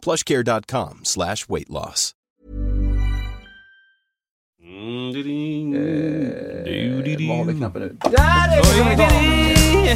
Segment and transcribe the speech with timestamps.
[0.00, 2.14] plushcare.com slash weight loss.
[4.70, 5.16] Eh,
[7.28, 7.96] vad har vi knappen nu?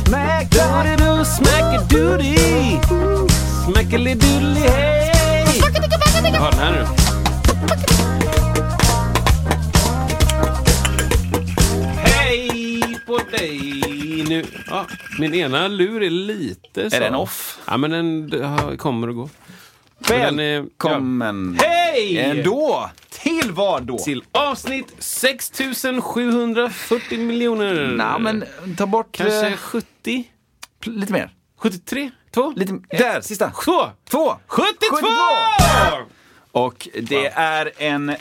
[0.07, 2.81] Smack-a-doodle, smack-a-doodle.
[3.67, 5.11] Smackely-doodly, hey!
[6.33, 6.87] Jag har den här nu.
[11.97, 13.83] Hej på dig!
[14.29, 14.87] Nu, ja,
[15.19, 16.97] min ena lur är lite så.
[16.97, 17.59] Är den off?
[17.67, 19.29] Ja, men den kommer och går.
[20.11, 22.19] Är- Välkommen Hej!
[22.19, 22.91] ändå!
[23.11, 23.99] Till vad då?
[23.99, 27.87] Till avsnitt 6740 miljoner.
[27.97, 28.45] Nej, men
[28.77, 30.25] ta bort Kanske eh, 70?
[30.85, 31.31] pl- lite mer.
[31.59, 32.11] 73?
[32.35, 32.53] 2?
[32.57, 33.51] Lite, där, sista.
[33.65, 33.87] Två!
[34.11, 34.37] Två!
[34.47, 34.97] 72!
[36.55, 38.09] Och det är en...
[38.09, 38.17] Eh,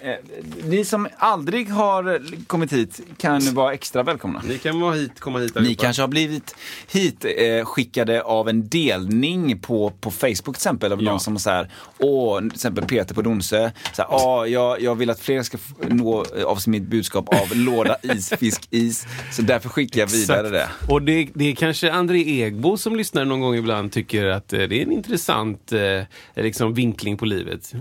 [0.64, 4.42] ni som aldrig har kommit hit kan vara extra välkomna.
[4.48, 5.82] Ni kan vara hit, komma hit Ni allihopa.
[5.84, 6.56] kanske har blivit
[6.92, 10.92] hit eh, skickade av en delning på, på Facebook till exempel.
[10.94, 11.12] Av Ja.
[11.12, 13.72] någon som så här, åh, till exempel Peter på Donsö.
[13.94, 17.48] Så här, åh, jag, jag vill att fler ska nå eh, av mitt budskap av
[17.58, 19.08] låda is, fisk, is.
[19.32, 20.70] Så därför skickar jag vidare det.
[20.90, 24.60] Och det, det är kanske André Egbo som lyssnar någon gång ibland tycker att eh,
[24.60, 26.02] det är en intressant eh,
[26.44, 27.74] liksom vinkling på livet.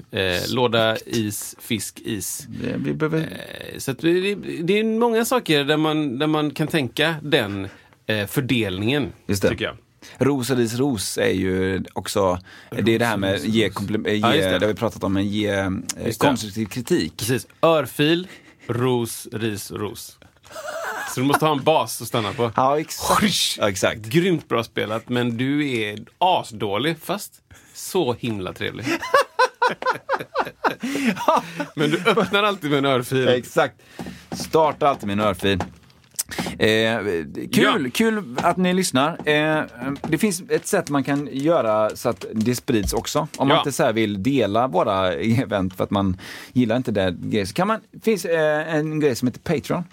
[0.51, 2.47] Låda is, fisk, is.
[2.49, 3.19] det vi behöver...
[3.21, 7.69] Eh, Så att det, det är många saker där man, där man kan tänka den
[8.07, 9.13] eh, fördelningen.
[9.27, 9.49] Just det.
[9.49, 9.77] Tycker jag.
[10.19, 12.39] Ros och ris ros är ju också,
[12.71, 13.71] det är det här med ge,
[14.05, 14.59] Ja, ge just det.
[14.59, 15.71] det har vi pratat om, men ge eh,
[16.07, 16.27] Just det.
[16.27, 17.17] konstruktiv kritik.
[17.17, 17.47] Precis.
[17.63, 18.29] Örfil,
[18.67, 20.19] ros, ris, ros.
[21.15, 22.53] Så du måste ha en bas att stanna på.
[22.57, 23.57] Ja, exakt.
[23.59, 24.01] Ja, exakt.
[24.01, 27.33] Grymt bra spelat, men du är asdålig, fast
[27.75, 28.85] så himla trevlig.
[31.77, 33.29] men du öppnar alltid med en örfil.
[33.29, 33.75] Exakt.
[34.31, 35.63] Starta alltid med en örfil.
[36.59, 36.99] Eh,
[37.53, 37.91] kul, Ja.
[37.95, 39.29] kul att ni lyssnar.
[39.29, 39.63] Eh,
[40.09, 43.29] det finns ett sätt man kan göra så att det sprids också.
[43.37, 43.61] Om man Ja.
[43.61, 46.17] inte så vill dela våra event för att man
[46.53, 49.85] gillar inte det grejer, kan man, finns eh, en grej som heter Patreon.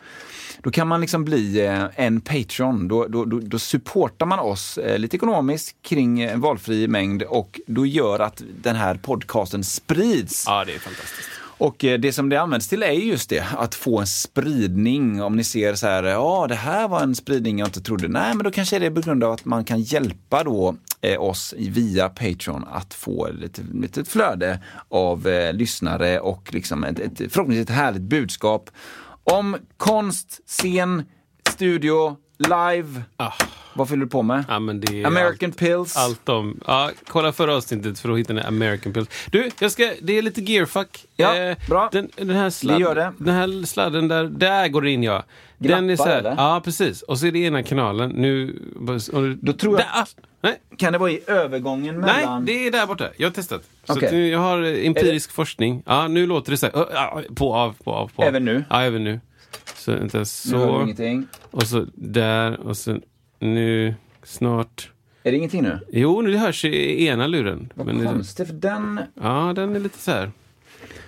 [0.64, 2.88] Då kan man liksom bli eh, en Patreon.
[2.88, 7.59] Då, då, då, då supportar man oss eh, lite ekonomiskt kring en valfri mängd och
[7.68, 10.44] då gör att den här podcasten sprids.
[10.48, 11.30] Ja, det är fantastiskt.
[11.59, 15.22] Och eh, det som det används till är just det, att få en spridning.
[15.22, 18.08] Om ni ser så här, ja det här var en spridning jag inte trodde.
[18.08, 21.22] Nej, men då kanske är det på grund av att man kan hjälpa då eh,
[21.22, 24.59] oss via Patreon att få lite, lite flöde
[24.90, 28.69] av eh, lyssnare och liksom ett, ett förhoppningsvis ett härligt budskap
[29.31, 31.03] om konst, scen,
[31.50, 33.01] studio, live.
[33.17, 33.33] Ah.
[33.73, 34.44] Vad fyller du på med?
[34.47, 35.97] Ja, men det är American allt, Pills.
[35.97, 36.59] Allt om...
[36.67, 39.07] Ja, kolla förra avsnittet för att hitta en American Pills.
[39.31, 41.05] Du, jag ska, det är lite gearfuck.
[41.16, 41.89] Ja, bra.
[41.91, 43.13] Den, den, här sladd, gör det.
[43.17, 45.23] den här sladden där, där går det in ja.
[45.57, 46.35] Den är så Glappar, här, eller?
[46.38, 47.01] Ja, precis.
[47.01, 48.09] Och så är det ena kanalen.
[48.09, 48.61] Nu...
[49.13, 50.06] och Då tror jag- Där, ah,
[50.41, 52.45] nej, Kan det vara i övergången nej, mellan...
[52.45, 53.09] det är där borta.
[53.17, 53.61] Jag har testat.
[53.83, 55.83] Så nu, jag har eh, empirisk forskning.
[55.85, 57.35] Ja, nu låter det så här.
[57.35, 58.23] På, av, på, av, på.
[58.23, 58.63] Även nu?
[58.69, 59.19] Ja, även nu.
[59.79, 60.81] Så, vänta, så.
[60.84, 61.28] ingenting.
[61.51, 62.59] Och så där.
[62.59, 63.00] Och så
[63.40, 63.95] nu.
[64.23, 64.91] Snart.
[65.23, 65.79] Är det ingenting nu?
[65.91, 67.73] Jo, nu hörs i ena luren.
[67.75, 69.00] Vad Men det- konstigt, för den...
[69.22, 70.31] Ja, den är lite så här.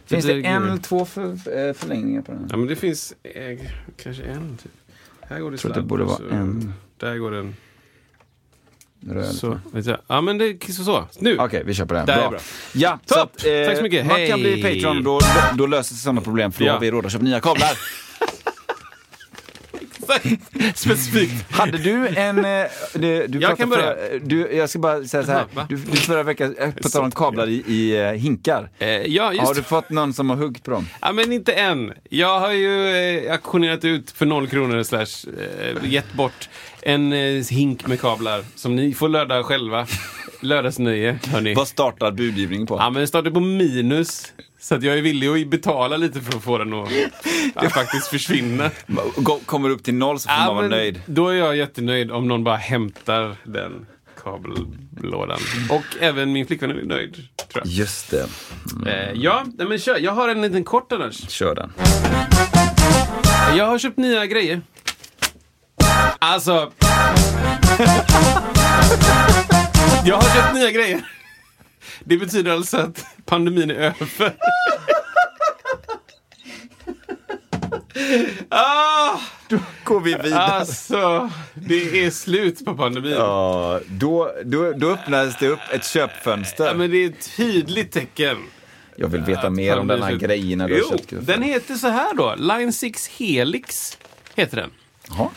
[0.05, 1.23] Finns det en eller två för,
[1.67, 2.47] eh, förlängningar på den?
[2.51, 3.59] Ja, men det finns eh,
[4.03, 4.57] kanske en.
[4.63, 4.71] Typ.
[5.21, 6.73] Här går det tror att det sladd, borde vara så- en.
[6.97, 7.55] Där går den.
[9.09, 9.25] Röd.
[9.25, 9.97] Så, jag.
[10.07, 10.83] Ja, men det är så.
[10.83, 11.05] så.
[11.19, 11.37] Nu!
[11.39, 12.05] Okej, vi kör på den.
[12.05, 12.29] Där bra.
[12.29, 12.39] bra.
[12.73, 13.07] Ja, Topp!
[13.07, 14.05] så att, eh, Tack så mycket.
[14.05, 14.81] Man kan bli Hej!
[14.81, 15.19] Patreon, då,
[15.57, 16.73] då löser sig sådana problem för då Ja.
[16.73, 17.69] har vi råd att köpa nya kablar.
[20.75, 21.51] Specifikt.
[21.51, 22.45] Hade du en...
[22.45, 24.09] Eh, du, du Jag kan pratade börja.
[24.09, 25.39] Förra, du, jag ska bara säga så här.
[25.39, 25.66] Jaha, va?
[25.69, 28.69] Du, du förra veckan, eh, på tal om kablar i, i eh, hinkar.
[28.79, 30.88] Eh, ja, just Har du fått någon som har huggt på dem?
[31.01, 31.93] Ja, men inte än.
[32.09, 32.90] Jag har ju
[33.25, 36.49] eh, auktionerat ut för noll kronor slash eh, gett bort
[36.81, 39.87] en eh, hink med kablar som ni får löda själva.
[40.41, 41.53] Lördagsnöje, hörni.
[41.53, 42.75] Vad startar budgivningen på?
[42.75, 44.34] Ja, men den startar på minus.
[44.61, 46.90] Så att jag är villig att betala lite för att få den att,
[47.55, 48.72] att faktiskt försvinna.
[49.46, 51.02] Kommer upp till noll så får man vara nöjd.
[51.05, 53.85] Då är jag jättenöjd om någon bara hämtar den
[54.23, 55.40] kabellådan.
[55.69, 57.66] Och även min flickvän är nöjd, tror jag.
[57.66, 58.28] Just det.
[58.87, 59.97] Eh, ja, men kör.
[59.97, 61.29] Jag har en liten kort annars.
[61.29, 61.73] Kör den.
[63.58, 64.61] Jag har köpt nya grejer.
[66.19, 66.52] Alltså...
[70.05, 71.02] jag har köpt nya grejer.
[72.05, 74.33] Det betyder alltså att pandemin är över.
[78.49, 79.19] ah!
[79.49, 80.35] Då går vi vidare.
[80.35, 83.11] Alltså, det är slut på pandemin.
[83.11, 86.65] Ja, då, då, då öppnades det upp ett köpfönster.
[86.65, 88.37] Ja, men det är ett tydligt tecken.
[88.95, 90.65] Jag vill veta mer om den här grejen.
[90.69, 92.35] Jo, den heter så här då.
[92.37, 93.97] Line 6 Helix
[94.35, 94.69] heter den.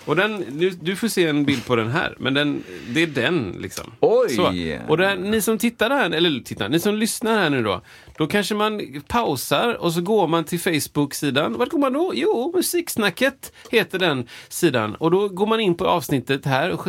[0.05, 3.07] Och den, du, du får se en bild på den här, men den, det är
[3.07, 3.93] den liksom.
[4.01, 4.29] Oj!
[4.29, 4.53] Så.
[4.89, 7.81] Och där, ni som tittar här, eller tittar, ni som lyssnar här nu då,
[8.19, 11.59] då kanske man pausar och så går man till Facebook-sidan.
[11.59, 12.13] Vart går man då?
[12.15, 14.95] Jo, Musiksnacket heter den sidan.
[14.95, 16.87] Och då går man in på avsnittet här och,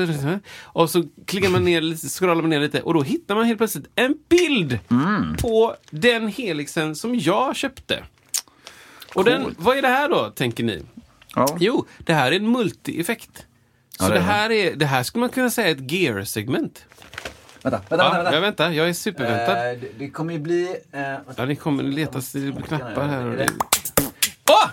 [0.64, 3.88] och så klickar man ner scrollar man ner lite och då hittar man helt plötsligt
[3.96, 5.36] en bild Mm.
[5.38, 8.04] på den helixen som jag köpte.
[9.16, 10.82] Och den, vad är det här då, tänker ni?
[11.36, 11.58] Ja.
[11.60, 13.46] Jo, det här är en multi-effekt.
[13.98, 14.26] Så Ja, det det, är det.
[14.26, 16.86] här är, det här skulle man kunna säga är ett gear-segment.
[17.64, 18.34] Vänta, vänta, Ja, vänta.
[18.34, 19.58] jag väntar, jag är superväntad.
[19.58, 20.76] Eh, det, det kommer ju bli...
[20.92, 21.02] Eh,
[21.36, 22.36] Ja, det kommer letas
[22.68, 23.26] knappar här.
[23.26, 23.44] Och det...
[23.46, 23.54] det-
[24.50, 24.70] Åh!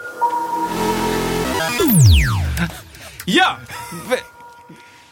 [3.26, 3.56] Ja!
[4.10, 4.22] Vä-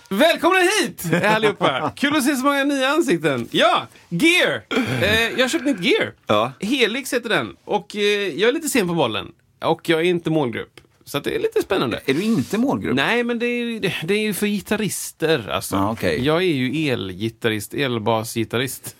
[0.08, 1.92] Välkomna hit allihopa!
[1.96, 3.48] Kul att se så många nya ansikten.
[3.50, 4.62] Ja, Gear!
[5.02, 6.12] Eh, jag har köpt nytt Gear.
[6.26, 6.52] Ja.
[6.60, 7.56] Helix heter den.
[7.64, 8.02] Och eh,
[8.40, 9.32] jag är lite sen på bollen.
[9.64, 10.80] Och jag är inte målgrupp.
[11.10, 12.00] Så det är lite spännande.
[12.06, 12.94] är du inte målgrupp?
[12.96, 15.48] Nej, men det är, det- det är ju för gitarrister.
[15.48, 15.76] Alltså.
[15.76, 16.24] Ah, okej.
[16.24, 18.96] Jag är ju elgitarrist, elbasgitarrist.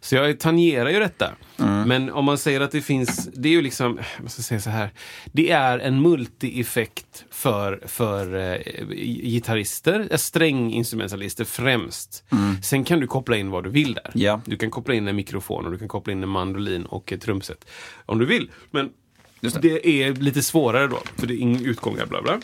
[0.00, 1.32] Så jag tangerar ju detta.
[1.58, 1.88] Mm.
[1.88, 4.70] Men om man säger att det finns, det är ju liksom, jag ska säga så
[4.70, 4.90] här.
[5.32, 8.86] Det är en multi-effekt för, för eh,
[9.22, 12.24] gitarrister, eh, stränginstrumentalister främst.
[12.64, 14.10] Sen kan du koppla in vad du vill där.
[14.14, 14.24] Mm.
[14.26, 14.40] Ja.
[14.44, 17.20] Du kan koppla in en mikrofon och du kan koppla in en mandolin och ett
[17.20, 17.64] trumset.
[18.06, 18.50] Om du vill.
[18.70, 18.90] Men
[19.40, 19.88] Just det.
[19.88, 22.40] är lite svårare då, för det är ingen utgångar bla bla.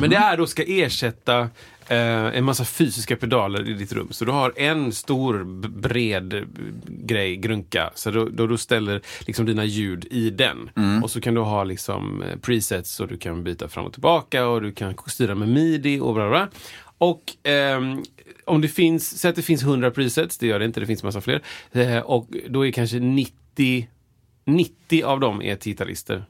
[0.00, 1.40] Men det är då ska ersätta
[1.88, 4.08] eh, en massa fysiska pedaler i ditt rum.
[4.10, 6.42] Så du har en stor bred eh,
[6.86, 7.90] grej, grunka.
[7.94, 10.70] Så då, då du ställer liksom dina ljud i den.
[11.02, 14.46] Och så kan du ha liksom eh, presets så du kan byta fram och tillbaka
[14.46, 16.48] och du kan styra med midi och bla bla.
[16.98, 18.02] Och ehm,
[18.44, 21.02] om det finns, säg att det finns 100 presets, det gör det inte, det finns
[21.02, 21.42] massa fler.
[21.72, 23.88] Eh, och då är kanske 90,
[24.44, 26.24] 90 av dem är till gitarrister.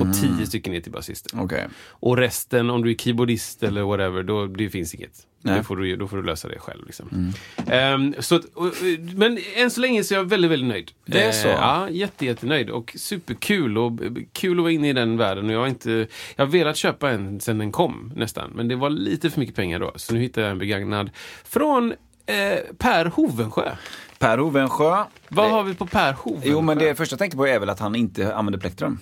[0.00, 1.40] Och 10 stycken är till basister.
[1.42, 1.66] Okej.
[1.88, 5.26] Och resten, om du är keyboardist eller whatever, då det finns inget.
[5.42, 5.56] Nej.
[5.56, 6.86] Då får, du, då får du lösa det själv.
[6.86, 7.32] Liksom.
[7.70, 8.72] Ehm, så att, och,
[9.14, 10.90] men än så länge så är jag väldigt, väldigt nöjd.
[11.06, 11.48] Det är så?
[11.48, 12.70] Eh, ja, jätte, jättenöjd.
[12.70, 13.78] Och superkul.
[13.78, 13.92] Och
[14.32, 15.46] kul att vara inne i den världen.
[15.46, 18.50] Och jag, har inte, jag har velat köpa en sen den kom, nästan.
[18.54, 19.92] Men det var lite för mycket pengar då.
[19.96, 21.10] Så nu hittade jag en begagnad
[21.44, 21.92] från
[22.26, 23.76] eh, Per Hovensjö.
[24.18, 25.04] Per Hovensjö.
[25.28, 26.50] Vad Det- har vi på Per Hovensjö?
[26.50, 28.98] Jo, men det första jag tänker på är väl att han inte använder plektrum.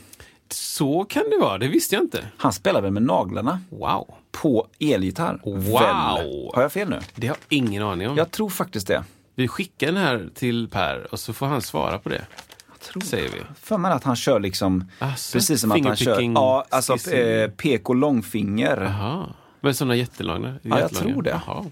[0.48, 2.24] Så kan det vara, det visste jag inte.
[2.36, 4.14] Han spelar väl med naglarna Wow.
[4.32, 5.40] på elgitarr?
[5.44, 5.62] Wow.
[5.62, 6.50] Väl?
[6.54, 7.00] Har jag fel nu?
[7.14, 8.16] Det har jag ingen aning om.
[8.16, 9.04] Jag tror faktiskt det.
[9.34, 12.26] Vi skickar den här till Per och så får han svara på det.
[13.04, 13.38] Säger vi.
[13.60, 17.80] För mig att han kör liksom, Asså, precis som att han kör, ja, alltså eh,
[17.84, 18.76] och långfinger.
[18.80, 19.26] Jaha.
[19.60, 20.54] Men sådana jättelånga?
[20.62, 21.12] jag jättelånga.
[21.12, 21.40] tror det.
[21.46, 21.64] Jaha.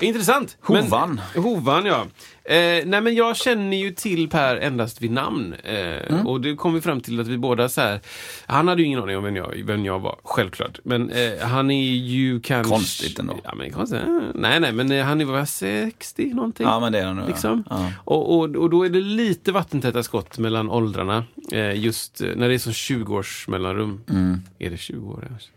[0.00, 0.56] Intressant.
[0.60, 1.20] Hovan.
[1.34, 2.04] Men, hovan, ja.
[2.46, 5.54] Eh, nej, men jag känner ju till Per endast vid namn.
[5.64, 5.74] Eh,
[6.10, 6.26] Mm.
[6.26, 8.00] Och det kom vi fram till att vi båda så här.
[8.46, 10.78] Han hade ju ingen aning om vem jag, vem jag var, självklart.
[10.84, 12.70] Men eh, han är ju kanske...
[12.70, 13.40] Konstigt ändå.
[13.44, 14.00] Ja, men konstigt.
[14.00, 16.66] Eh, Nej, nej, men eh, han är väl 60 någonting.
[16.66, 17.26] Ja, men det är han ja.
[17.26, 17.64] Liksom.
[17.70, 17.92] Ja.
[18.04, 21.24] Och, och, och då är det lite vattentäta skott mellan åldrarna.
[21.52, 24.00] Eh, just när det är så 20 års mellanrum.
[24.10, 24.38] Mm.
[24.58, 25.24] Är det 20 år?
[25.28, 25.50] kanske?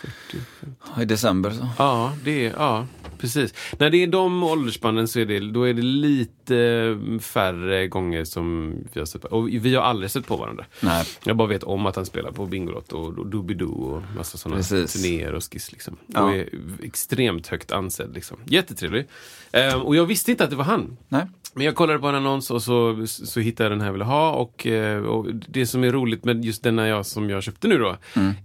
[0.00, 1.02] 40, 50?
[1.02, 1.68] I december så.
[1.78, 2.86] Ja, det är, ja,
[3.18, 3.54] precis.
[3.78, 8.24] När det är de åldersspannen så är det, då är det lite eh, färre gånger
[8.24, 9.28] som vi har sett på.
[9.28, 10.64] Och vi har aldrig sett på varandra.
[10.80, 11.06] Nej.
[11.24, 14.56] Jag bara vet om att han spelar på Bingolotto och, och Doobidoo och massa sådana
[14.56, 14.92] Precis.
[14.92, 15.72] turnéer och skiss.
[15.72, 15.96] Liksom.
[16.06, 16.20] Ja.
[16.20, 16.48] Och är
[16.82, 18.14] extremt högt ansedd.
[18.14, 18.36] Liksom.
[18.44, 19.06] Jättetrevlig.
[19.52, 20.96] Eh, och jag visste inte att det var han.
[21.08, 21.26] Nej.
[21.54, 24.04] Men jag kollade på en annons och så, så hittade jag den här jag ville
[24.04, 24.30] ha.
[24.30, 27.78] Och, eh, och det som är roligt med just denna jag som jag köpte nu
[27.78, 27.96] då,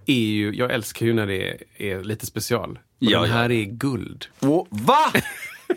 [0.06, 2.70] är ju, jag älskar ju när det är, är lite special.
[2.72, 3.36] Och Ja, den ja.
[3.36, 4.26] här är guld.
[4.40, 4.98] Och, va?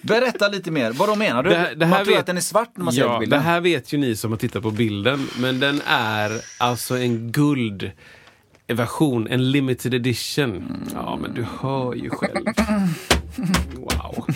[0.02, 0.92] Berätta lite mer.
[0.92, 1.50] Vad menar du?
[1.50, 3.06] Det här- det här man tror vet- att den är svart när man ser Ja,
[3.08, 3.40] på det bilden.
[3.42, 5.26] här vet ju ni som har tittat på bilden.
[5.38, 7.90] Men den är alltså en guld
[8.68, 10.84] version, en limited edition.
[10.94, 12.44] Ja, men du hör ju själv.
[13.74, 14.26] Wow.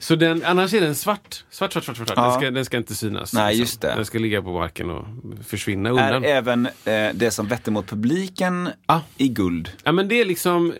[0.00, 1.44] Så den, annars är den svart.
[1.50, 1.96] Svart, svart, svart.
[1.96, 2.08] svart.
[2.08, 2.36] Den, Ja.
[2.40, 3.32] ska, den ska inte synas.
[3.32, 3.60] Nej, liksom.
[3.60, 3.94] just det.
[3.94, 5.04] Den ska ligga på marken och
[5.46, 6.24] försvinna är undan.
[6.24, 9.00] även eh, det som vetter mot publiken Ah.
[9.16, 9.70] i guld.
[9.84, 10.74] Ja, men det är liksom...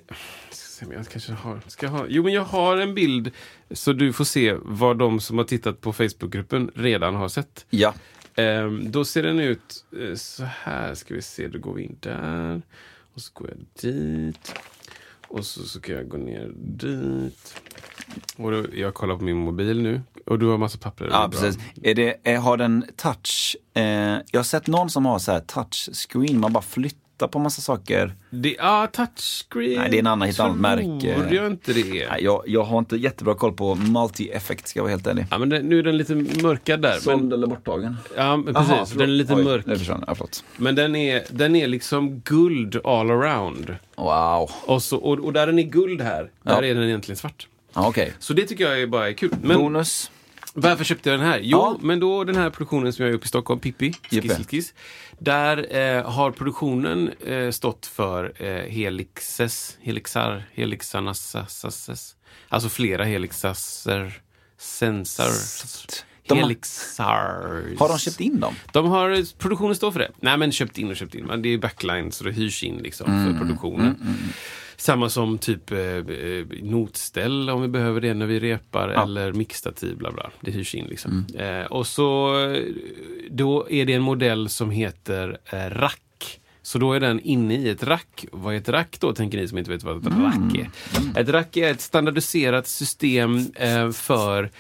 [0.93, 2.05] Jag kanske har, ska ha.
[2.09, 3.31] Jo, men jag har en bild
[3.71, 7.67] så du får se vad de som har tittat på Facebookgruppen redan har sett.
[7.71, 7.95] Ja.
[8.37, 10.95] Ehm, då ser den ut eh, så här.
[10.95, 12.63] Ska vi se, då går vi in där.
[13.15, 13.59] Och så går jag
[13.93, 14.55] dit.
[15.29, 17.55] Och så, så kan jag gå ner dit.
[18.37, 20.03] Och då, jag kollar på min mobil nu.
[20.27, 21.09] Och du har massa papper.
[21.11, 21.59] Ja, precis.
[21.83, 23.57] Är det, är, har den touch?
[23.75, 23.83] Eh,
[24.31, 27.39] jag har sett någon som har så här touch screen, man bara flyttar titta på
[27.39, 28.15] massa saker.
[28.31, 31.15] Det, ja, touchscreen Nej, det är en annan, helt annat märke.
[31.15, 32.11] Tror jag inte det är.
[32.11, 35.27] Nej, jag, jag har inte jättebra koll på multi-effect, ska jag vara helt ärlig.
[35.31, 36.99] Ja, men den, nu är den lite mörkad där.
[37.07, 37.97] Men, eller borttagen?
[38.17, 38.71] ja, men precis.
[38.73, 39.65] Aha, den är lite Oj, mörk.
[39.65, 40.45] Försvann ja, förlåt.
[40.57, 43.77] Men den är, den är liksom guld all around.
[43.97, 44.51] Wow.
[44.67, 46.51] Och, så, och, och där den är guld här, Ja.
[46.55, 47.49] där är den egentligen svart.
[47.75, 48.13] Ja, Okej.
[48.19, 49.31] Så det tycker jag är bara är kul.
[49.43, 50.11] Men Bonus.
[50.55, 51.41] varför köpte jag den här?
[51.43, 51.77] Jo, Ja.
[51.81, 53.93] men då den här produktionen som jag gjort i Stockholm, Pippi.
[54.11, 54.75] Skiss, Skiss,
[55.19, 62.17] Där eh, har produktionen eh, stått för eh, helixes, helixar, helixanassases.
[62.49, 64.21] Alltså flera helixaser,
[64.59, 65.31] sensar,
[66.29, 67.77] De har- helixar.
[67.79, 68.55] Har de köpt in dem?
[68.73, 70.11] De har, produktionen står för det.
[70.21, 71.25] Nej men köpt in och köpt in.
[71.25, 74.19] Men det är backline så det hyrs in liksom Mm, för produktionen.
[74.81, 79.97] Samma som typ eh, eh, notställ om vi behöver det när vi repar eller mixtativ
[79.97, 80.31] bla bla.
[80.41, 81.27] Det hyrs in liksom.
[81.35, 81.61] Mm.
[81.61, 82.63] Eh, och så eh,
[83.31, 86.41] då är det en modell som heter eh, rack.
[86.63, 88.27] Så då är den inne i ett rack.
[88.33, 91.21] Vad är ett rack då, tänker ni som inte vet vad ett rack är?
[91.21, 94.51] Ett rack är ett standardiserat system eh, för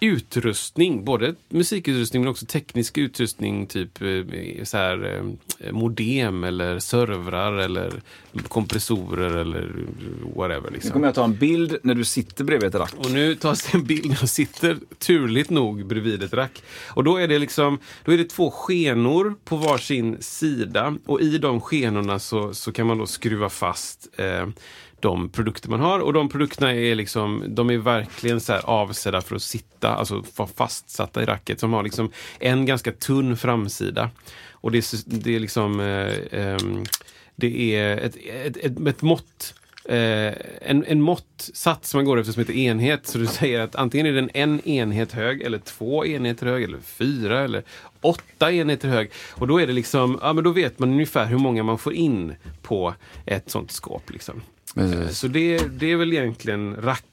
[0.00, 5.24] utrustning, både musikutrustning men också teknisk utrustning, typ eh, så här,
[5.58, 8.00] eh, modem eller servrar eller
[8.48, 9.72] kompressorer eller
[10.36, 10.70] whatever.
[10.70, 10.92] Nu Liksom.
[10.92, 12.94] kommer jag ta en bild när du sitter bredvid ett rack.
[12.96, 16.62] Och nu tas det en bild när jag sitter turligt nog bredvid ett rack.
[16.86, 21.38] Och då är det liksom, då är det två skenor på varsin sida och i
[21.38, 24.46] de skenorna så, så kan man då skruva fast eh,
[25.00, 29.20] de produkter man har och de produkterna är liksom, de är verkligen så här avsedda
[29.20, 31.60] för att sitta, alltså vara fastsatta i racket.
[31.60, 34.10] De har liksom en ganska tunn framsida.
[34.52, 36.58] Och det är, det är liksom, eh, eh,
[37.36, 39.54] det är ett, ett, ett, ett mått
[39.90, 43.06] Uh, en, en måttsats som man går efter som heter enhet.
[43.06, 46.78] Så du säger att antingen är den en enhet hög, eller två enheter hög, eller
[46.78, 47.62] fyra, eller
[48.00, 49.10] åtta enheter hög.
[49.30, 51.92] Och då är det liksom, ja men då vet man ungefär hur många man får
[51.92, 52.94] in på
[53.26, 54.10] ett sånt skåp.
[54.10, 54.42] Liksom.
[54.78, 57.04] Eh, Så det, det är väl egentligen rack.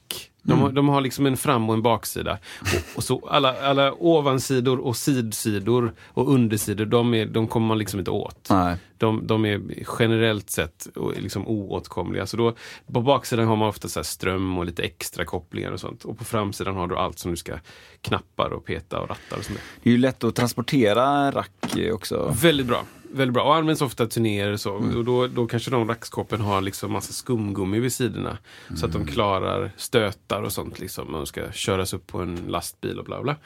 [0.42, 2.38] De, har, de har liksom en fram och en baksida.
[2.60, 7.78] Och, och så alla, alla ovansidor och sidsidor och undersidor, de, är, de kommer man
[7.78, 8.46] liksom inte åt.
[8.50, 8.76] Nej.
[8.98, 9.60] De, de är
[9.98, 12.26] generellt sett liksom oåtkomliga.
[12.26, 12.54] Så då,
[12.92, 16.04] på baksidan har man ofta så ström och lite extra kopplingar och sånt.
[16.04, 17.52] Och på framsidan har du allt som du ska
[18.00, 19.64] knappar och peta och rattar och sånt där.
[19.82, 22.34] Det är ju lätt att transportera rack också.
[22.42, 22.84] Väldigt bra.
[23.16, 23.42] Väldigt bra.
[23.44, 24.76] Och används ofta i turnéer och så.
[24.76, 24.96] Mm.
[24.96, 28.38] Och då, då kanske de rackskåpen har liksom massa skumgummi vid sidorna.
[28.76, 29.06] Så att Mm.
[29.06, 31.12] de klarar stötar och sånt liksom.
[31.12, 33.36] Man ska köras upp på en lastbil och bla bla.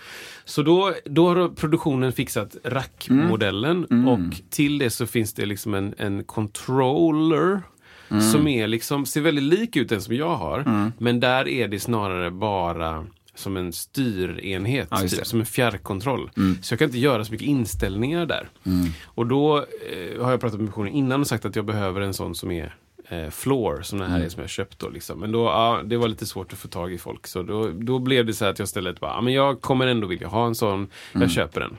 [0.44, 3.86] Så då, då har produktionen fixat rackmodellen.
[3.90, 4.08] Mm.
[4.08, 7.62] Och till det så finns det liksom en, en controller.
[8.10, 8.22] Mm.
[8.22, 10.90] Som är liksom, ser väldigt lik ut den som jag har.
[10.98, 16.30] Men där är det snarare bara som en styrenhet, Ja, typ, som en fjärrkontroll.
[16.62, 18.48] Så jag kan inte göra så mycket inställningar där.
[19.04, 22.14] Och då eh, har jag pratat med personen innan och sagt att jag behöver en
[22.14, 22.74] sån som är
[23.08, 24.88] eh, floor, som den här är som jag köpt då.
[24.88, 25.20] Liksom.
[25.20, 27.26] Men då, ja, det var lite svårt att få tag i folk.
[27.26, 29.86] Så då, då blev det så här att jag istället bara, ja, men jag kommer
[29.86, 31.76] ändå vilja ha en sån, jag köper den.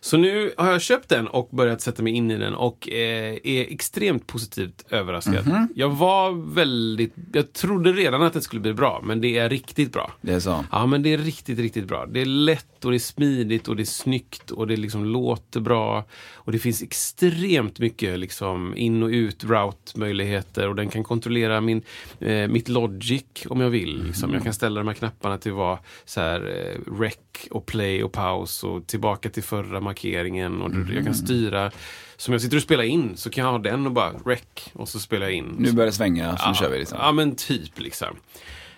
[0.00, 3.38] Så nu har jag köpt den och börjat sätta mig in i den och eh,
[3.44, 5.68] är extremt positivt överraskad.
[5.74, 9.92] Jag var väldigt, jag trodde redan att det skulle bli bra, men det är riktigt
[9.92, 10.12] bra.
[10.20, 10.64] Det är så.
[10.72, 12.06] Ja, men det är riktigt, riktigt bra.
[12.06, 15.60] Det är lätt och det är smidigt och det är snyggt och det liksom låter
[15.60, 16.04] bra.
[16.34, 21.82] Och det finns extremt mycket liksom in och ut route-möjligheter och den kan kontrollera min,
[22.20, 24.04] eh, mitt logic om jag vill.
[24.04, 24.34] Liksom.
[24.34, 27.14] Jag kan ställa de här knapparna till att vara så här, eh, rec
[27.50, 30.62] och play och paus och tillbaka till förra markeringen.
[30.62, 31.70] Och Jag kan styra,
[32.16, 34.88] som jag sitter och spelar in så kan jag ha den och bara rec och
[34.88, 35.54] så spelar jag in.
[35.58, 36.78] Nu börjar det svänga, så nu kör vi.
[36.78, 36.98] Liksom.
[37.00, 38.16] Ja, men typ liksom.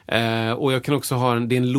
[0.06, 1.72] Eh, och jag kan också ha en, det är en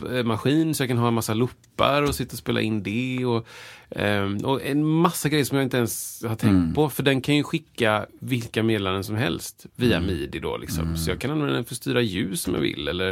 [0.00, 3.24] loopmaskin så jag kan ha en massa loopar och sitta och spela in det.
[3.24, 3.46] Och,
[3.90, 6.74] ehm, och en massa grejer som jag inte ens har tänkt Mm.
[6.74, 6.90] på.
[6.90, 10.06] För den kan ju skicka vilka meddelanden som helst via Mm.
[10.06, 10.96] midi då liksom.
[10.96, 12.88] Så jag kan använda den för att styra ljus om jag vill.
[12.88, 13.06] Eller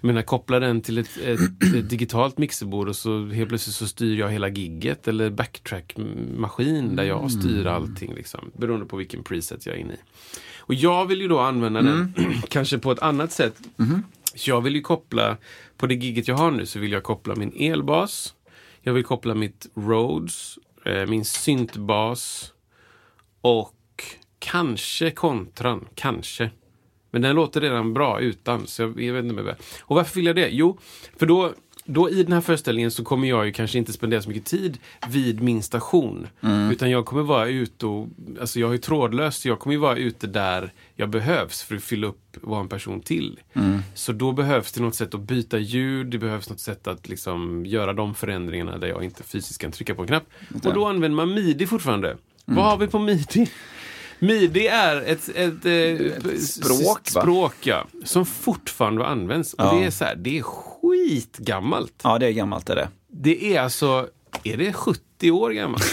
[0.00, 1.40] jag menar, koppla den till ett, ett,
[1.74, 5.08] ett digitalt mixerbord och så helt plötsligt så styr jag hela gigget.
[5.08, 8.14] Eller backtrack-maskin där jag styr allting.
[8.14, 9.98] Liksom, beroende på vilken preset jag är inne i.
[10.58, 12.14] Och jag vill ju då använda den
[12.48, 13.56] kanske på ett annat sätt.
[14.34, 15.36] Så jag vill ju koppla,
[15.76, 18.34] på det giget jag har nu så vill jag koppla min elbas.
[18.80, 22.52] Jag vill koppla mitt Rhodes, eh, min syntbas
[23.40, 23.74] och
[24.38, 26.50] kanske kontran, kanske.
[27.10, 29.56] Men den låter redan bra utan, så jag, jag vet inte mer.
[29.80, 30.48] Och varför vill jag det?
[30.48, 30.78] Jo,
[31.16, 34.28] för då, då i den här föreställningen så kommer jag ju kanske inte spendera så
[34.28, 36.26] mycket tid vid min station.
[36.72, 38.08] Utan jag kommer vara ute och,
[38.40, 41.82] alltså jag är trådlös, så jag kommer ju vara ute där jag behövs för att
[41.82, 43.40] fylla upp vad en person till.
[43.94, 47.66] Så då behövs det något sätt att byta ljud, det behövs något sätt att liksom
[47.66, 50.24] göra de förändringarna där jag inte fysiskt kan trycka på en knapp.
[50.64, 52.16] Och då använder man midi fortfarande.
[52.44, 53.50] Vad har vi på midi?
[54.26, 57.20] Midi är ett, ett, eh, språk, s- va?
[57.22, 59.54] språk ja, som fortfarande används.
[59.54, 59.72] Och Ja.
[59.74, 61.92] det är så här, det är skitgammalt.
[62.02, 62.88] Ja, det är gammalt är det.
[63.12, 64.08] Det är alltså,
[64.44, 65.84] är det 70 år gammalt?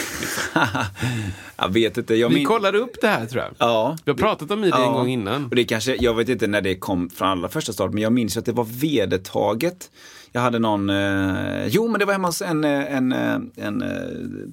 [1.58, 2.16] Jag vet inte.
[2.16, 3.52] Jag Vi min- kollade upp det här tror jag.
[3.58, 3.98] Ja.
[4.06, 4.92] Vi har pratat om Midi en Ja.
[4.92, 5.46] gång innan.
[5.46, 8.14] Och det kanske, jag vet inte när det kom från allra första start, men jag
[8.14, 9.92] minns att det var vedertaget.
[10.32, 13.82] Jag hade någon, eh, jo men det var hemma hos en, eh, en, eh, en,
[13.82, 13.90] eh,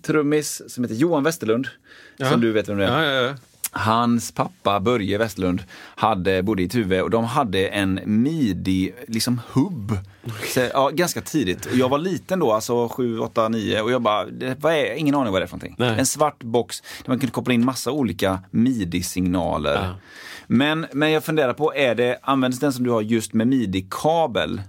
[0.02, 1.68] trummis som heter Johan Westerlund.
[2.16, 2.30] Ja.
[2.30, 3.02] Som du vet vem det är.
[3.28, 3.34] Ja.
[3.70, 5.62] Hans pappa Börje Westerlund
[5.94, 9.98] hade, bodde i Tuve och de hade en midi, liksom hubb.
[10.54, 11.68] Så, ja, ganska tidigt.
[11.72, 15.14] Jag var liten då, alltså 7, 8, 9 och jag bara, det, vad är, ingen
[15.14, 15.76] aning vad det är för någonting.
[15.78, 15.98] Nej.
[15.98, 19.74] En svart box där man kunde koppla in massa olika midi-signaler.
[19.74, 19.94] Ja.
[20.46, 24.62] Men, men jag funderar på, är det, används den som du har just med midi-kabel?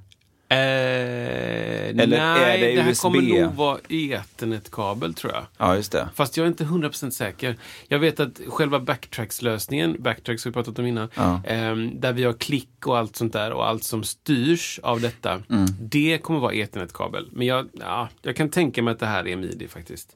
[0.51, 2.17] Eh, Eller nej,
[2.55, 3.01] är det det här USB?
[3.01, 5.43] kommer nog vara ethernetkabel tror jag.
[5.57, 6.09] Ja, just det.
[6.15, 7.55] Fast jag är inte 100% säker.
[7.87, 11.41] Jag vet att själva Backtracks-lösningen, Backtracks har vi pratat om innan, Ja.
[11.47, 15.31] ehm, där vi har klick och allt sånt där och allt som styrs av detta,
[15.49, 15.65] Mm.
[15.81, 17.27] det kommer vara ethernetkabel.
[17.31, 20.15] Men jag, ja, jag kan tänka mig att det här är midi faktiskt.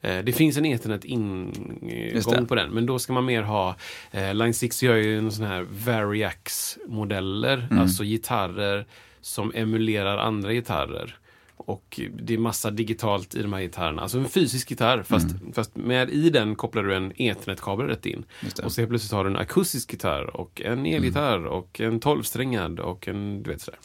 [0.00, 0.78] Eh, Det finns en Mm.
[0.78, 3.76] Ethernet-ingång på den, men då ska man mer ha...
[4.10, 7.82] Eh, Line 6 gör ju en sån här Variax-modeller, Mm.
[7.82, 8.86] alltså gitarrer
[9.20, 11.18] som emulerar andra gitarrer.
[11.56, 14.02] Och det är massa digitalt i de här gitarrerna.
[14.02, 18.24] Alltså en fysisk gitarr, fast, fast med i den kopplar du en ethernetkabel rätt in.
[18.40, 18.52] Mm.
[18.64, 22.80] Och så helt plötsligt har du en akustisk gitarr och en elgitarr och en tolvsträngad
[22.80, 23.80] och en, du vet sådär.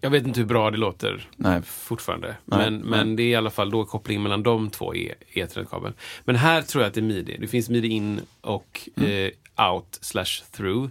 [0.00, 1.62] Jag vet inte hur bra det låter Nej.
[1.62, 2.36] fortfarande.
[2.44, 5.94] Nej, men, men det är i alla fall då koppling mellan de två i ethernetkabeln.
[6.24, 7.36] Men här tror jag att det är midi.
[7.40, 9.30] Det finns midi in och Mm.
[9.56, 10.88] eh, out slash through.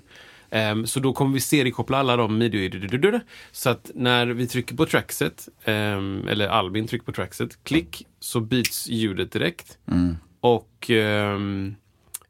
[0.52, 4.86] Ehm, så då kommer vi seriekoppla alla de midi Så att när vi trycker på
[4.86, 9.78] trackset, ehm, eller Albin trycker på trackset, klick, så byts ljudet direkt.
[9.92, 10.18] Mm.
[10.42, 10.92] Och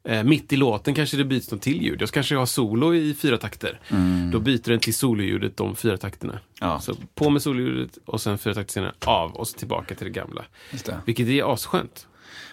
[0.04, 2.02] eh, mitt i låten kanske det byts något till ljud.
[2.02, 3.80] Jag kanske har solo i fyra takter.
[4.32, 6.32] Då byter den till sololjudet de fyra takterna.
[6.32, 6.44] Mm.
[6.60, 6.80] Ja.
[6.80, 10.12] Så på med sololjudet och sen fyra takter senare av och så tillbaka till det
[10.12, 10.44] gamla.
[10.84, 11.00] Det.
[11.06, 12.06] Vilket är asskönt.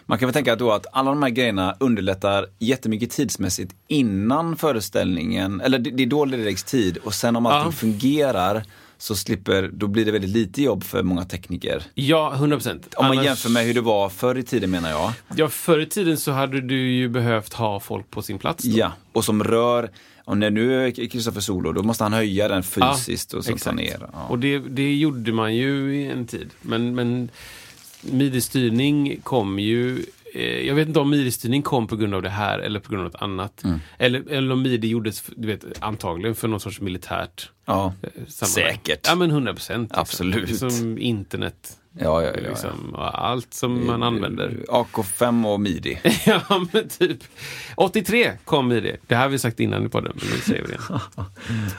[0.05, 5.61] Man kan väl tänka då att alla de här grejerna underlättar jättemycket tidsmässigt innan föreställningen,
[5.61, 7.71] eller det det är då det läggs tid och sen om allting Ja.
[7.71, 8.63] fungerar
[8.97, 11.83] så slipper, då blir det väldigt lite jobb för många tekniker.
[11.93, 12.93] Ja, 100 procent.
[12.95, 15.13] Om man jämför med hur det var förr i tiden menar jag.
[15.35, 18.63] Ja, förr i tiden så hade du ju behövt ha folk på sin plats.
[18.63, 18.77] Då.
[18.77, 19.89] Ja, och som rör,
[20.25, 23.55] och när nu är Kristoffer solo, då måste han höja den fysiskt och så ta
[23.55, 23.75] exakt.
[23.75, 23.97] ner.
[24.13, 24.27] Ja.
[24.29, 26.49] Och det, det gjorde man ju i en tid.
[26.61, 27.29] Men, men
[28.01, 30.05] midi-styrning kom ju...
[30.33, 33.05] Eh, jag vet inte om midi-styrning kom på grund av det här eller på grund
[33.05, 33.63] av något annat.
[33.63, 33.79] Mm.
[33.97, 37.93] Eller, eller om midi gjordes, du vet, antagligen för någon sorts militärt Ja.
[38.01, 38.73] eh, sammanhang.
[38.75, 39.07] Säkert.
[39.07, 39.91] Ja, men 100 procent.
[39.93, 40.57] Absolut.
[40.59, 41.77] Som internet.
[41.99, 42.49] Ja, ja, ja.
[42.49, 44.49] Liksom, Allt som man använder.
[44.67, 45.99] AK5 och midi.
[46.25, 47.23] ja, men typ.
[47.75, 48.95] 83 kom midi.
[49.07, 50.99] Det här har vi sagt innan i podden, men nu säger vi det igen.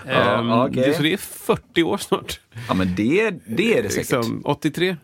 [0.07, 0.83] Ja, Ehm, okej.
[0.87, 2.41] det, så det är 40 år snart.
[2.69, 3.97] Ja, men det, det är det säkert.
[4.13, 4.97] Liksom, 83.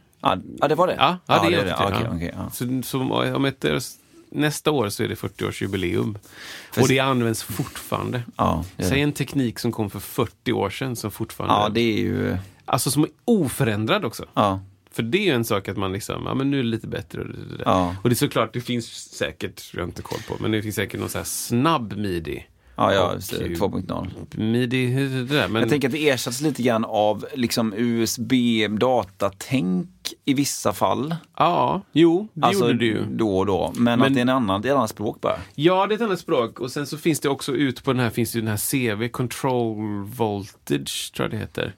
[0.61, 0.95] Ja, det var det?
[0.99, 1.75] Ja, ja, det är 83.
[1.79, 2.13] Ja, okej, ja.
[2.17, 2.51] okej, ja.
[2.51, 3.01] Så, så
[3.35, 3.65] om ett,
[4.31, 6.19] nästa år så är det 40-årsjubileum.
[6.73, 8.23] För- Och det används fortfarande.
[8.37, 9.03] Ja, det Säg det.
[9.03, 11.55] en teknik som kom för 40 år sedan som fortfarande...
[11.55, 12.37] ja, det är ju...
[12.65, 14.25] Alltså som är oförändrad också.
[14.35, 14.61] Ja,
[14.91, 16.87] För det är ju en sak att man liksom, ja men nu är det lite
[16.87, 17.21] bättre.
[17.21, 17.63] Och det, det, det.
[17.67, 17.97] Ja.
[18.03, 20.75] och det är såklart, det finns säkert, jag har inte koll på, men det finns
[20.77, 22.47] säkert någon så här snabb midi.
[22.77, 24.09] Ja, ja Och, 2.0.
[24.41, 25.49] Midi, det där.
[25.49, 29.89] Men, Jag tänker att det ersätts lite grann av liksom USB-datatänk
[30.25, 31.15] i vissa fall.
[31.37, 33.05] Ja, jo, det alltså gjorde det ju.
[33.11, 33.73] då och då.
[33.77, 35.37] Men, Men- att det är en annan, det är ett annat språk bara.
[35.55, 36.61] Ja, det är ett annat språk.
[36.61, 38.57] Och sen så finns det också ut på den här, finns ju den här
[38.97, 41.75] CV, Control Voltage, tror jag det heter.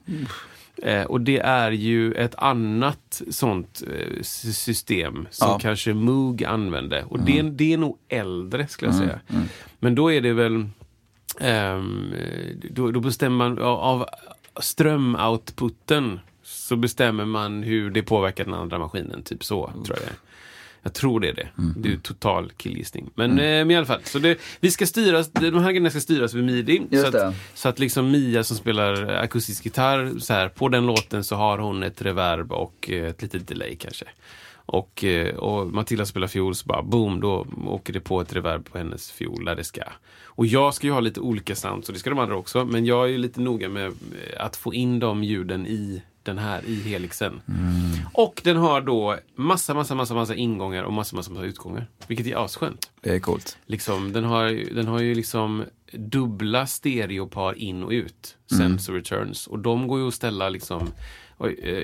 [0.83, 5.59] Eh, och det är ju ett annat sånt eh, sy- system som Ja.
[5.61, 7.03] kanske Moog använde.
[7.03, 9.19] Och det, det är nog äldre, skulle jag säga.
[9.29, 9.43] mm.
[9.79, 10.65] Men då är det väl,
[11.39, 12.13] ehm,
[12.71, 14.05] då, då bestämmer man av,
[14.59, 19.23] strömoutputen så bestämmer man hur det påverkar den andra maskinen.
[19.23, 20.13] Typ så, tror jag.
[20.87, 21.47] Jag tror det är det.
[21.57, 21.73] Mm.
[21.77, 23.09] Det är total killgissning.
[23.15, 25.99] Men, eh, men i alla fall, så det, vi ska styras, de här grejerna ska
[25.99, 26.87] styras med midi.
[26.89, 30.85] Just så, att, så att liksom Mia som spelar akustisk gitarr, så här, på den
[30.85, 34.05] låten så har hon ett reverb och eh, ett litet delay kanske.
[34.67, 38.71] Och, eh, och Matilda spelar fiol, så bara boom, då åker det på ett reverb
[38.71, 39.81] på hennes fiol där det ska.
[40.25, 42.65] Och jag ska ju ha lite olika sounds, och det ska de andra också.
[42.65, 46.37] Men jag är ju lite noga med eh, att få in de ljuden i den
[46.37, 47.41] här, i helixen.
[48.13, 51.87] Och den har då massa, massa, massa, massa ingångar och massa, massa, massa utgångar.
[52.07, 52.91] Vilket är asskönt.
[53.01, 53.57] Det är coolt.
[53.65, 59.47] Liksom, den, har, den har ju liksom dubbla stereopar in och ut, sensor returns.
[59.47, 60.91] Och de går ju att ställa liksom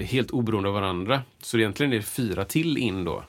[0.06, 1.22] helt oberoende av varandra.
[1.42, 3.24] Så egentligen är det fyra till in då.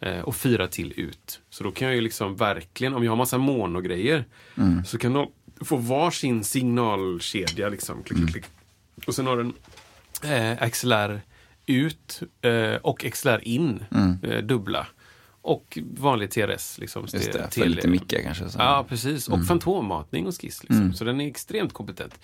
[0.00, 1.40] Eh, och fyra till ut.
[1.50, 4.24] Så då kan jag ju liksom verkligen, om jag har massa monogrejer,
[4.86, 8.02] så kan de få varsin signalkedja liksom.
[8.02, 8.44] Klick, klick, klick.
[9.06, 9.52] Och sen har den
[10.22, 11.20] eh, XLR
[11.66, 13.84] ut eh, och XLR in,
[14.22, 14.86] eh, dubbla.
[15.46, 16.78] Och vanlig TRS.
[16.78, 18.48] Liksom, Just det, för till- lite mickar kanske.
[18.48, 18.58] Så.
[18.58, 19.28] Ja, precis.
[19.28, 20.62] Och fantommatning och skiss.
[20.64, 20.92] Liksom.
[20.94, 22.14] Så den är extremt kompetent.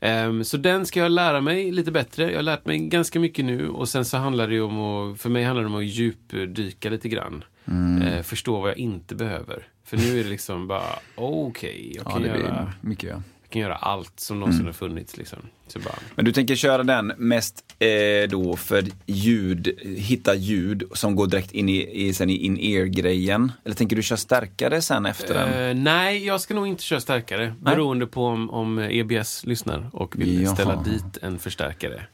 [0.00, 2.30] Ehm, så den ska jag lära mig lite bättre.
[2.30, 5.30] Jag har lärt mig ganska mycket nu och sen så handlar det om att, för
[5.30, 7.44] mig handlar det om att djupdyka lite grann.
[8.02, 9.66] Eh, förstå vad jag inte behöver.
[9.84, 13.22] För nu är det liksom bara, okej, jag, Ja, kan det blir göra- mycket ja.
[13.48, 15.16] Jag kan göra allt som någonsin har funnits.
[15.16, 15.38] Liksom.
[15.66, 21.16] Så bara, Men du tänker köra den mest eh, då för ljud, hitta ljud som
[21.16, 23.52] går direkt in i, i, sen i in-ear-grejen?
[23.64, 25.68] Eller tänker du köra starkare sen efter den?
[25.78, 27.54] Eh, nej, jag ska nog inte köra starkare.
[27.60, 30.54] Beroende på om, om EBS lyssnar och vill Jaha.
[30.54, 32.06] ställa dit en förstärkare.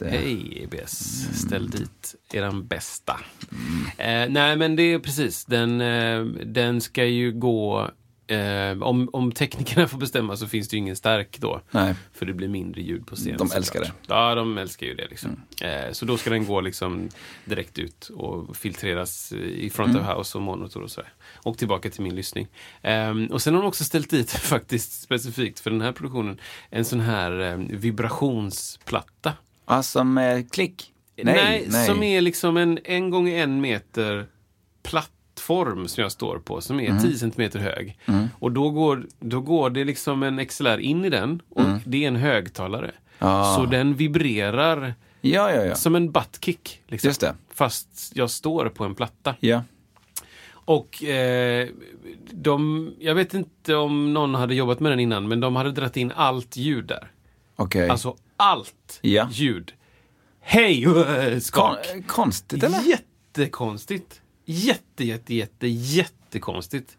[0.00, 3.20] Hej EBS, ställ dit eran bästa.
[3.98, 7.90] Eh, nej men det är precis, den, eh, den ska ju gå
[8.26, 11.60] Eh, om, om teknikerna får bestämma så finns det ju ingen stark då.
[11.70, 11.94] Nej.
[12.12, 13.36] För det blir mindre ljud på scen.
[13.36, 13.86] De älskar det.
[13.86, 13.96] Mm.
[14.06, 15.06] Ja, de älskar ju det.
[15.10, 15.40] Liksom.
[15.62, 17.08] Eh, så då ska den gå liksom
[17.44, 20.02] direkt ut och filtreras i front Mm.
[20.08, 21.12] of house och monitor och sådär.
[21.34, 22.48] Och tillbaka till min lyssning.
[22.82, 26.84] Ehm, och sen har de också ställt dit, faktiskt specifikt för den här produktionen, en
[26.84, 29.32] sån här eh, vibrationsplatta.
[29.64, 30.90] Alltså med klick?
[31.22, 34.26] Nej, som är liksom en en gånger en meter
[35.34, 36.96] plattform som jag står på, som Mm.
[36.96, 37.98] är 10 centimeter hög.
[38.38, 42.08] Och då går, då går det liksom en XLR in i den och det är
[42.08, 42.84] en högtalare.
[43.18, 43.32] Mm.
[43.34, 43.56] Ah.
[43.56, 45.74] Så den vibrerar Ja, ja, ja.
[45.74, 46.80] som en buttkick.
[46.88, 47.08] Liksom.
[47.08, 47.34] Just det.
[47.54, 49.34] Fast jag står på en platta.
[49.40, 49.62] Ja.
[50.66, 51.68] Och eh,
[52.30, 55.96] de, jag vet inte om någon hade jobbat med den innan, men de hade dragit
[55.96, 57.10] in allt ljud där.
[57.56, 57.88] Okej.
[57.88, 59.72] Alltså allt ljud.
[60.40, 60.86] Hej!
[61.40, 61.86] Skak!
[61.92, 62.80] Kon- konstigt eller?
[62.80, 64.20] Jättekonstigt.
[64.44, 66.96] Jätte, jätte, jätte, jättekonstigt.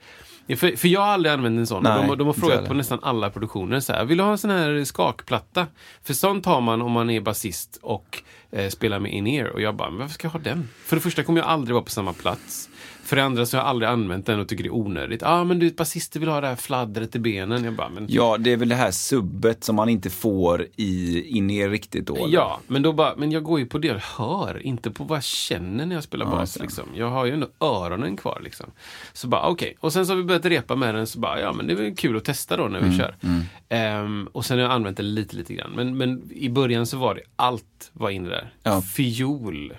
[0.47, 1.83] För, för jag har aldrig använt en sån.
[1.83, 4.37] Nej, de, de har frågat på nästan alla produktioner så här, vill du ha en
[4.37, 5.67] sån här skakplatta?
[6.03, 9.45] För sånt har man om man är basist och eh, spelar med in-ear.
[9.45, 10.69] Och jag bara, men varför ska jag ha den?
[10.83, 12.69] För det första kommer jag aldrig vara på samma plats.
[13.05, 15.21] För det andra så har jag aldrig använt den och tycker det är onödigt.
[15.21, 17.63] Ja, ah, men du, basister vill ha det här fladdret i benen.
[17.63, 21.21] Jag bara, men Ja, det är väl det här subbet som man inte får i,
[21.37, 22.15] in i riktigt då?
[22.15, 22.33] eller?
[22.33, 25.15] Ja, men då bara, men jag går ju på det jag hör, inte på vad
[25.17, 26.39] jag känner när jag spelar bas.
[26.41, 26.61] just det.
[26.63, 26.85] Liksom.
[26.95, 28.41] Jag har ju ändå öronen kvar.
[28.43, 28.65] Liksom.
[29.13, 29.77] Så bara, okej.
[29.79, 31.77] Och sen så har vi börjat repa med den, så bara, ja men det är
[31.77, 33.15] väl kul att testa då när Mm, vi kör.
[33.69, 35.71] Ehm, och sen har jag använt den lite, lite grann.
[35.75, 38.53] Men, men i början så var det, allt var inne där.
[38.63, 38.81] Ja.
[38.81, 39.73] Fiol,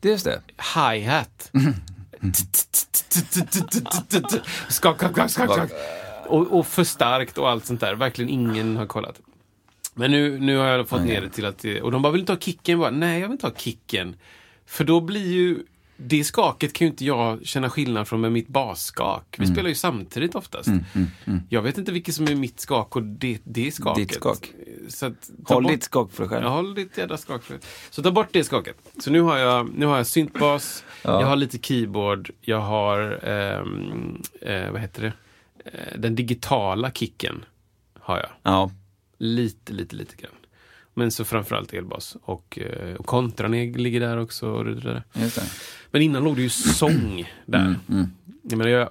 [0.00, 0.40] Det är just det.
[0.74, 1.50] hi-hat.
[4.68, 5.70] Skak, skak, skak, skak.
[6.26, 7.94] Och, och för starkt och allt sånt där.
[7.94, 9.20] Verkligen ingen har kollat.
[9.94, 11.64] Men nu, nu har jag fått ner det till att...
[11.82, 12.72] Och de bara, vill inte ha kicken?
[12.72, 14.16] Jag bara, Nej, jag vill inte ha kicken.
[14.66, 15.62] För då blir ju...
[16.00, 19.36] Det skaket kan ju inte jag känna skillnad från med mitt basskak.
[19.38, 20.68] Vi spelar ju samtidigt oftast.
[21.48, 24.08] Jag vet inte vilket som är mitt skak och det, det skaket.
[24.08, 24.50] Ditt skak.
[24.88, 26.42] Så att, Håll bort- ditt skak för dig själv.
[26.44, 27.42] jag håller ditt jädra skak.
[27.42, 27.58] för-
[27.90, 28.76] Så ta bort det skaket.
[29.00, 31.20] Så nu har jag, nu har jag syntbas, Ja.
[31.20, 35.12] jag har lite keyboard, jag har, ehm, eh, vad heter det,
[35.64, 37.44] eh, den digitala kicken
[38.00, 38.30] har jag.
[38.42, 38.70] Ja.
[39.18, 40.32] Lite, lite, lite grann.
[40.98, 42.16] Men så framförallt elbas.
[42.22, 44.48] Och, eh, och kontran ligger där också.
[44.50, 45.02] Och det där.
[45.12, 45.42] Det.
[45.90, 47.58] Men innan låg det ju sång där.
[47.58, 48.10] Mm, mm.
[48.42, 48.88] Jag menar, jag,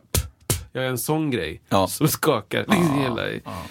[0.72, 1.88] jag är en sån grej Ja.
[1.90, 2.60] som skakar.
[2.60, 3.64] liksom hela, ja.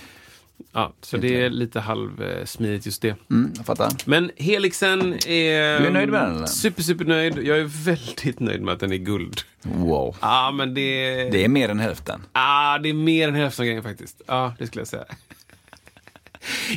[0.73, 3.17] ja, så det är lite halvsmidigt just det.
[3.31, 3.93] Mm, jag fattar.
[4.05, 5.81] Men Helixen är...
[5.81, 6.47] Du är nöjd med den, eller?
[6.47, 7.39] Super, super nöjd.
[7.39, 9.41] Jag är väldigt nöjd med att den är guld.
[9.63, 10.17] Wow.
[10.21, 11.15] Ja, men det...
[11.31, 12.21] Det är mer än hälften.
[12.33, 14.23] Ah, det är mer än hälften grejen faktiskt.
[14.27, 15.05] Ja, det skulle jag säga.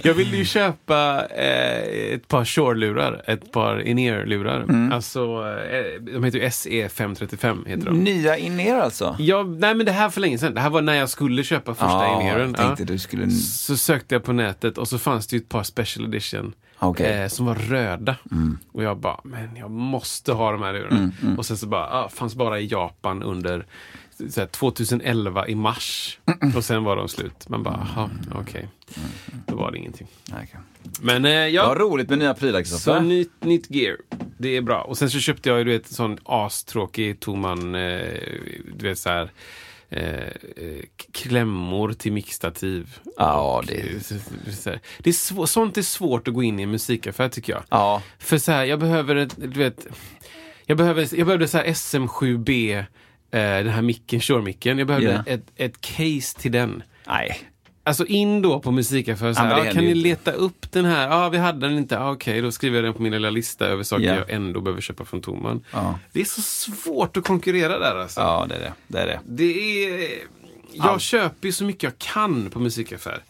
[0.03, 4.61] Jag ville ju köpa eh, ett par Shure-lurar, ett par in-ear-lurar.
[4.61, 4.91] Mm.
[4.91, 5.19] Alltså,
[5.71, 7.67] eh, de heter ju SE535.
[7.67, 8.03] Heter de.
[8.03, 9.15] Nya in-ear alltså?
[9.19, 10.53] Ja, nej men det här för länge sedan.
[10.53, 12.55] Det här var när jag skulle köpa första Ja, in-earen.
[12.79, 13.29] du skulle...
[13.31, 17.21] Så sökte jag på nätet och så fanns det ju ett par special edition Okej.
[17.21, 18.15] eh, som var röda.
[18.71, 21.11] Och jag bara, men jag måste ha de här lurarna.
[21.37, 23.65] Och sen så bara, ah, fanns bara i Japan under
[24.29, 26.19] så här, 2011 i mars.
[26.55, 27.49] Och sen var de slut.
[27.49, 28.67] Man bara, jaha, okej.
[29.47, 30.07] Då var det ingenting.
[30.31, 30.47] Okej.
[31.01, 33.97] Men eh, Ja, ja, roligt med nya prylar, så nytt, nytt gear.
[34.37, 34.81] Det är bra.
[34.81, 38.01] Och sen så köpte jag ju du vet, sån astråkig Toman, eh,
[38.77, 39.31] du vet så här
[39.89, 42.97] eh, eh, klämmor till mixtativ.
[43.17, 44.01] Ja, det- eh,
[44.53, 44.79] så här.
[44.99, 47.63] det är Sånt är svårt att gå in i en musikaffär tycker jag.
[47.69, 49.87] Ja, För så här, jag behöver ett, du vet,
[50.65, 52.83] jag behöver, jag behövde så här SM7B
[53.37, 54.77] den här micken, Shure-micken.
[54.77, 55.33] Jag behövde Ja.
[55.33, 56.83] ett, ett case till den.
[57.07, 57.39] Nej.
[57.83, 61.09] Alltså in då på musikaffären, så Ja, här, händer kan ni leta upp den här?
[61.09, 61.95] Ja, vi hade den inte.
[61.95, 64.15] Ja, Okej, då skriver jag den på min lilla lista över saker Ja.
[64.15, 65.63] jag ändå behöver köpa från Toman.
[65.73, 65.99] Ja.
[66.11, 68.19] Det är så svårt att konkurrera där alltså.
[68.19, 68.73] Ja, det är det.
[68.87, 69.19] Det är det.
[69.25, 70.09] Det är...
[70.73, 73.23] Jag köper ju så mycket jag kan på musikaffär.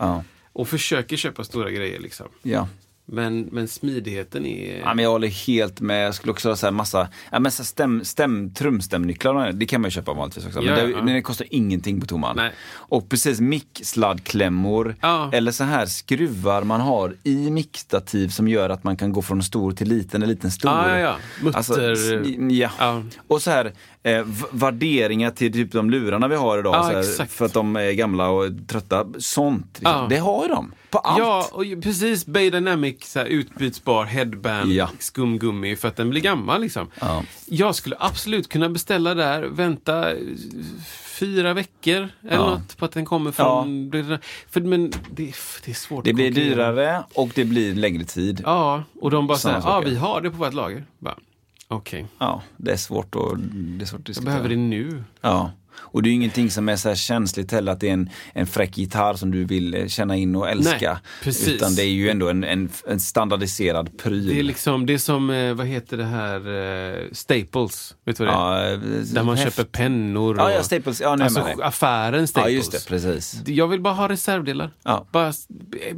[0.54, 2.28] Och försöker köpa stora grejer liksom.
[2.42, 2.68] Ja.
[3.12, 4.80] Men, men smidigheten är...
[4.80, 6.06] Ja, men jag håller helt med.
[6.06, 9.82] Jag skulle också ha så här massa, ja, men så stäm, stäm, trumstämnycklar, det kan
[9.82, 10.62] man ju köpa vanligtvis också.
[10.62, 11.04] Men, Ja, det, ja.
[11.04, 12.36] men det kostar ingenting på Toman.
[12.36, 12.52] Nej.
[12.72, 15.30] Och precis mick-sladdklämmor Ja.
[15.34, 19.44] eller så här skruvar man har i mickstativ som gör att man kan gå från
[19.44, 20.72] stor till liten eller liten stor.
[20.72, 21.16] Ja, ja.
[21.44, 21.58] Mutter.
[21.58, 21.80] Alltså.
[23.28, 26.84] Och så här eh, värderingar till typ de lurarna vi har idag.
[26.84, 29.06] Här, för att de är gamla och trötta.
[29.18, 29.78] Sånt.
[29.80, 30.10] Liksom.
[30.10, 30.72] Det har ju de.
[30.92, 31.20] På allt.
[31.20, 32.26] Ja, och precis.
[32.26, 34.90] Bay Dynamic, så här, utbytbar headband, Ja.
[35.00, 36.62] skumgummi för att den blir gammal.
[36.62, 36.88] Liksom.
[37.02, 37.24] Ja.
[37.46, 40.18] Jag skulle absolut kunna beställa där, vänta eh,
[41.20, 42.50] fyra veckor eller Ja.
[42.50, 43.92] något på att den kommer från...
[44.50, 45.34] För, men det,
[45.66, 48.42] det är svårt Det blir dyrare och det blir längre tid.
[48.46, 49.90] Ja, och de bara säger, ja saker.
[49.90, 50.86] vi har det på vårt lager.
[51.68, 53.22] Okej, Ja, det är svårt att,
[53.54, 54.26] det är svårt att jag diskutera.
[54.26, 55.04] behöver det nu.
[55.22, 55.52] Ja.
[55.82, 58.10] Och det är ju ingenting som är så här känsligt heller att det är en,
[58.34, 60.92] en fräck gitarr som du vill eh, känna in och älska.
[60.92, 61.48] Nej, precis.
[61.48, 64.28] Utan det är ju ändå en, en, en standardiserad pryl.
[64.28, 66.36] Det är liksom, det är som, eh, vad heter det här,
[67.00, 67.96] eh, Staples.
[68.06, 68.72] Vet du vad det är?
[68.72, 68.78] ja,
[69.14, 70.38] Där man häft- köper pennor.
[70.38, 71.02] Ja, och, ja, Staples.
[71.02, 71.56] Ja, är alltså dig.
[71.64, 72.52] affären Staples.
[72.52, 72.86] Ja, just det.
[72.88, 73.42] Precis.
[73.46, 74.72] Jag vill bara ha reservdelar.
[74.84, 75.06] Ja.
[75.12, 75.34] Bara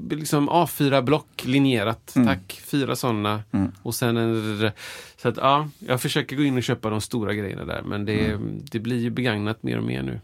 [0.09, 2.15] liksom A4-block linjerat.
[2.15, 2.27] Mm.
[2.27, 3.43] Tack, fyra sådana.
[3.83, 4.71] Och sen en...
[5.21, 7.81] Så att ja, jag försöker gå in och köpa de stora grejerna där.
[7.85, 8.61] Men det, Mm.
[8.71, 10.19] det blir ju begagnat mer och mer nu.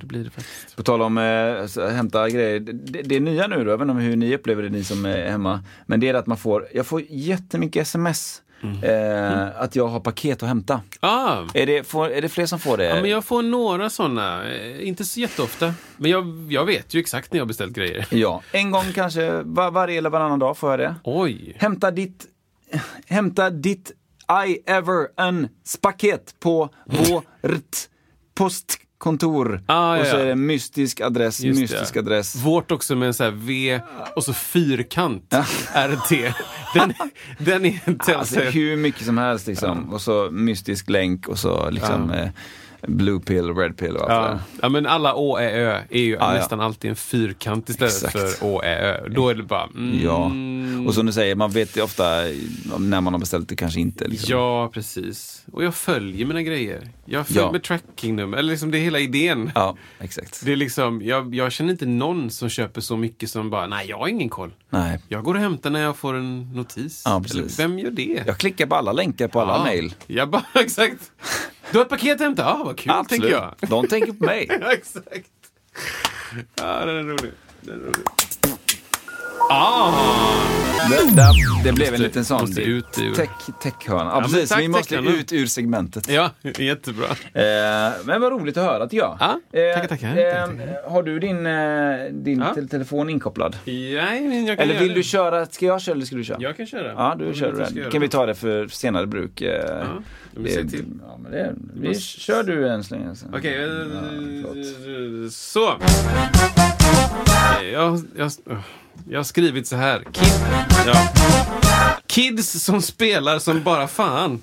[0.00, 0.76] Det blir det faktiskt.
[0.76, 2.60] På tal om eh, hämta grejer.
[2.60, 5.30] Det, det är nya nu då, inte om hur ni upplever det ni som är
[5.30, 5.64] hemma.
[5.86, 8.42] Men det är att man får, jag får jättemycket sms.
[8.62, 8.82] Mm.
[8.84, 10.80] Eh, att jag har paket att hämta.
[11.00, 12.84] Ah, Är det, får, är det fler som får det?
[12.84, 14.50] ja, men jag får några sådana.
[14.52, 15.74] Eh, Inte så jätteofta.
[15.96, 18.06] Men jag, jag vet ju exakt när jag har beställt grejer.
[18.14, 20.94] Ja, en gång kanske var, varje eller varannan dag får jag det.
[21.04, 21.54] Oj!
[21.58, 22.26] Hämta ditt,
[23.06, 23.92] hämta ditt
[24.46, 25.48] I ever en
[25.82, 27.88] paket på vårt
[28.34, 29.62] postkontor.
[29.66, 32.00] Ah, och så är det mystisk adress, Just mystisk det.
[32.00, 32.36] adress.
[32.36, 33.80] Vårt också med en sån här V
[34.16, 35.34] och så fyrkant
[35.74, 36.34] RT.
[36.74, 36.92] Den,
[37.38, 39.92] den är inte Alltså hur mycket som helst liksom.
[39.92, 42.28] Och så mystisk länk och så liksom eh,
[42.86, 44.20] blue pill, red pill och allt det Ja.
[44.28, 44.38] där.
[44.62, 46.32] ja, men alla Å, Ä, Ö är ju ja.
[46.32, 48.38] nästan alltid en fyrkant istället Exakt.
[48.38, 49.08] för Å, Ä, Ö.
[49.08, 49.64] Då är det bara...
[49.74, 50.32] Mm, Ja,
[50.88, 52.04] och som du säger, man vet ju ofta
[52.78, 54.08] när man har beställt det kanske inte.
[54.08, 54.30] Liksom.
[54.30, 55.44] Ja, precis.
[55.52, 56.88] Och jag följer mina grejer.
[57.04, 57.52] Jag följer Ja.
[57.52, 58.38] med trackingnummer.
[58.38, 59.50] Eller liksom, det är hela idén.
[59.54, 60.44] Ja, exakt.
[60.44, 63.86] Det är liksom, jag, jag känner inte någon som köper så mycket som bara, nej,
[63.88, 64.50] jag har ingen koll.
[64.70, 64.98] Nej.
[65.08, 67.02] Jag går och hämtar när jag får en notis.
[67.04, 67.58] Ja, precis.
[67.58, 68.22] Eller, vem gör det?
[68.26, 69.64] Jag klickar på alla länkar på alla Ja.
[69.64, 69.94] mejl.
[70.06, 71.10] Jag bara, exakt.
[71.72, 72.42] Du har ett paket att hämta?
[72.42, 73.54] Ja, vad kul, tänker jag.
[73.60, 74.46] De tänker på mig.
[74.60, 75.28] Ja, exakt.
[76.54, 77.32] Ja, den är rolig.
[77.60, 78.06] Den är rolig.
[79.50, 79.92] Ah!
[80.88, 81.32] Det, det,
[81.64, 82.46] det blev en liten sån
[83.62, 84.10] techhörna.
[84.14, 84.58] Ja, precis.
[84.58, 86.08] Vi måste ut ur segmentet.
[86.08, 87.06] Ja, jättebra.
[87.06, 89.16] Eh, men vad roligt att höra tycker jag.
[89.20, 90.08] Ja, Eh, tackar, tackar.
[90.08, 90.90] eh, Tackar.
[90.90, 93.56] Har du din, eh, din telefon inkopplad?
[93.66, 96.36] Nej, men jag kan Eller vill du köra, ska jag köra eller ska du köra?
[96.40, 96.92] Jag kan köra.
[96.92, 99.42] Ja, du kör göra Kan vi ta det för senare bruk?
[99.42, 99.84] Ja,
[101.76, 103.16] vi kör du en släng.
[103.32, 103.68] Okej,
[105.30, 105.72] så.
[107.72, 108.32] Jag, jag,
[109.10, 110.04] jag har skrivit så här.
[110.12, 110.32] Kid,
[110.86, 110.94] ja.
[112.06, 114.42] Kids som spelar som bara fan.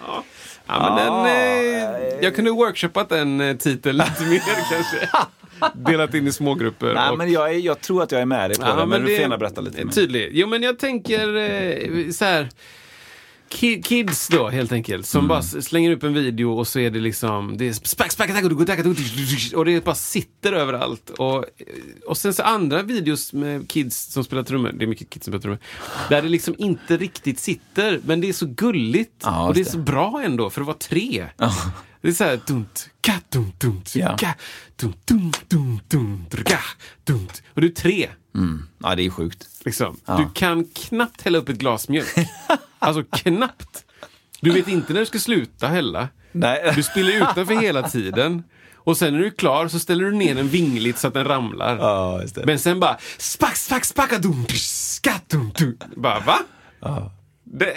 [0.00, 0.24] ja.
[0.66, 5.08] Ja, men den, eh, jag kunde workshoppat den eh, titeln lite mer kanske.
[5.74, 6.94] Delat in i smågrupper.
[6.94, 9.00] Nej, och- men jag, är, jag tror att jag är med dig på det, men,
[9.00, 9.92] du får gärna berätta lite mer.
[9.92, 10.28] Tydligt.
[10.32, 12.48] Jo, men jag tänker eh, så här.
[13.52, 15.28] Ki- Kids då helt enkelt, som Mm.
[15.28, 18.30] bara slänger upp en video och så är det liksom, det är spack, spack,
[19.54, 21.10] och det bara sitter överallt.
[21.10, 21.44] Och,
[22.06, 25.30] och sen så andra videos med kids som spelar trummor, det är mycket kids som
[25.32, 25.58] spelar trummor,
[26.08, 29.20] där det liksom inte riktigt sitter, men det är så gulligt.
[29.22, 31.26] Ja, och det är så bra ändå, för att vara tre.
[32.02, 34.16] Det är så här, dunt, ka, dunt, dunt, Ja.
[34.16, 34.34] ka,
[34.76, 36.58] dunt, dunt, dunt, dunt, ka,
[37.04, 37.42] dunt.
[37.54, 38.08] Och du är tre.
[38.34, 38.68] Mm.
[38.78, 39.48] Ja, det är sjukt.
[39.64, 39.96] Liksom.
[40.06, 42.08] Du kan knappt hälla upp ett glas mjölk.
[42.78, 43.84] Alltså knappt.
[44.40, 46.08] Du vet inte när du ska sluta hälla.
[46.32, 46.72] Nej.
[46.76, 48.42] Du spiller utanför hela tiden.
[48.76, 51.24] Och sen när du är klar så ställer du ner den vingligt så att den
[51.24, 51.76] ramlar.
[51.76, 52.22] Ja.
[52.44, 55.76] Men sen bara spack, spack, spacka, dum, skatt, dum, dum.
[55.96, 56.38] Bara va?
[57.44, 57.74] Det,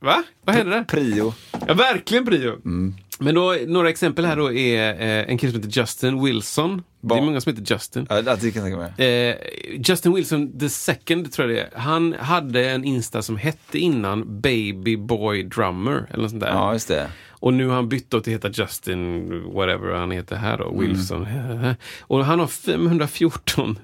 [0.00, 0.22] va?
[0.44, 0.84] Vad händer där?
[0.84, 1.34] Prio.
[1.66, 2.52] Ja, verkligen prio.
[2.64, 2.94] Mm.
[3.20, 6.82] Men då, några exempel här då är eh, en kille som heter Justin Wilson.
[7.00, 8.06] Det är många som heter Justin.
[8.10, 9.08] Ja, det kan jag mig.
[9.08, 9.36] Eh,
[9.84, 11.80] Justin Wilson the second, tror jag det är.
[11.80, 16.06] Han hade en Insta som hette innan Baby Boy Drummer.
[16.10, 16.48] Eller något sånt där.
[16.50, 17.10] Ja, just det.
[17.28, 21.26] Och nu har han bytt till att heta Justin, whatever han heter här då, Wilson.
[22.00, 23.78] Och han har 514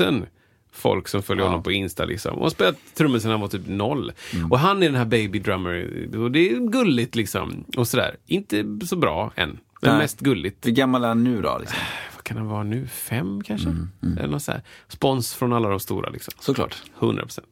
[0.00, 0.26] 000
[0.80, 2.04] folk som följer honom på Insta.
[2.04, 2.34] Liksom.
[2.36, 4.12] Och har spelat trummor sedan han var typ noll.
[4.50, 6.08] Och han är den här baby drummer.
[6.16, 7.64] Och det är gulligt liksom.
[7.76, 8.16] Och sådär.
[8.26, 9.58] Inte så bra än.
[9.82, 9.98] Men Nej.
[9.98, 10.66] mest gulligt.
[10.66, 11.58] Hur gammal är han nu då?
[11.60, 11.78] Liksom?
[12.14, 12.86] Vad kan han vara nu?
[12.86, 13.68] Fem kanske?
[13.68, 13.88] Mm,
[14.18, 14.62] Eller något så här.
[14.88, 16.34] Spons från alla de stora liksom.
[16.40, 16.76] Såklart.
[17.00, 17.46] 100 procent.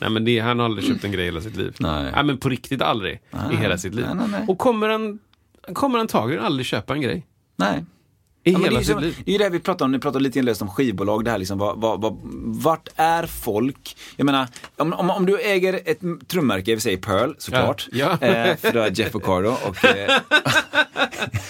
[0.00, 1.76] Nej men det, han har aldrig köpt en grej i hela sitt liv.
[1.80, 2.10] Nej.
[2.14, 3.20] Nej men på riktigt aldrig
[3.52, 4.04] i hela sitt liv.
[4.06, 4.44] Nej, nej, nej.
[4.48, 5.18] Och kommer han,
[5.72, 7.26] kommer antagligen aldrig köpa en grej.
[7.56, 7.84] Nej.
[8.46, 10.20] I Ja, men det, hela är som, det är det vi pratar om, ni pratar
[10.20, 13.96] lite inlöst om skivbolag, det här liksom, vad, vad, vad, vart är folk?
[14.16, 18.18] Jag menar, om, om, om du äger ett trummärke, vi säger Pearl såklart, Ja.
[18.20, 18.26] Ja.
[18.26, 20.20] Eh, för du har Jeff Ocardo och eh,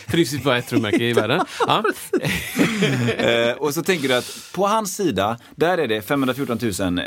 [0.08, 1.40] För det finns bara ett trummärke i världen.
[1.66, 1.82] Ja.
[3.18, 7.04] Eh, och så tänker du att på hans sida, där är det 514 000 eh,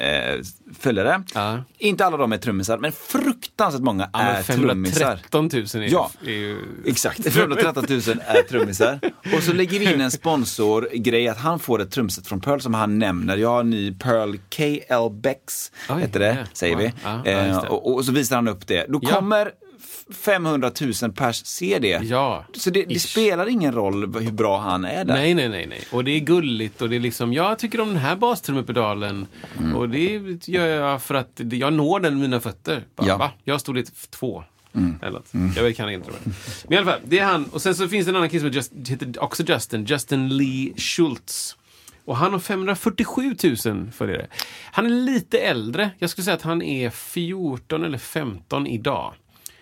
[0.80, 1.23] följare.
[1.34, 1.63] Ja.
[1.78, 5.19] Inte alla de är trummisar, men fruktansvärt många Ja, är men trummisar.
[5.32, 6.12] 513 000 är, Ja.
[6.25, 6.58] är ju...
[6.86, 8.99] Exakt, 513 000 är trummisar.
[9.38, 12.74] Och så lägger vi in en sponsorgrej att han får ett trumset från Pearl som
[12.74, 13.38] han nämner.
[13.38, 16.46] Jag har en ny Pearl KL Bex, Oj, heter det, ja.
[16.54, 16.94] säger vi.
[17.04, 17.68] Ja, ja, Eh, det.
[17.70, 18.86] och, och så visar han upp det.
[18.89, 22.00] Då kommer f- 500 000 pers se det.
[22.04, 22.46] Ja.
[22.54, 25.13] Så det, det spelar ingen roll hur bra han är där.
[25.13, 25.82] Nej, nej, nej, nej.
[25.92, 29.28] Och det är gulligt och det är liksom, jag tycker om den här bastrummepedalen.
[29.60, 29.76] Mm.
[29.76, 32.84] Och det gör jag för att jag når den med mina fötter.
[32.96, 33.18] Bara, Ja.
[33.18, 33.32] va?
[33.44, 34.44] Jag har storlek två.
[34.75, 34.99] Mm.
[35.01, 35.55] Eller något.
[35.55, 36.32] Jag kan inte det.
[36.63, 37.45] Men i alla fall, det är han.
[37.45, 39.86] Och sen så finns det en annan kille som just, heter också Justin.
[39.86, 41.55] Justin Lee Schultz.
[42.05, 44.27] Och han har 547 000 följare.
[44.71, 45.91] Han är lite äldre.
[45.97, 49.13] Jag skulle säga att han är 14 eller 15 idag.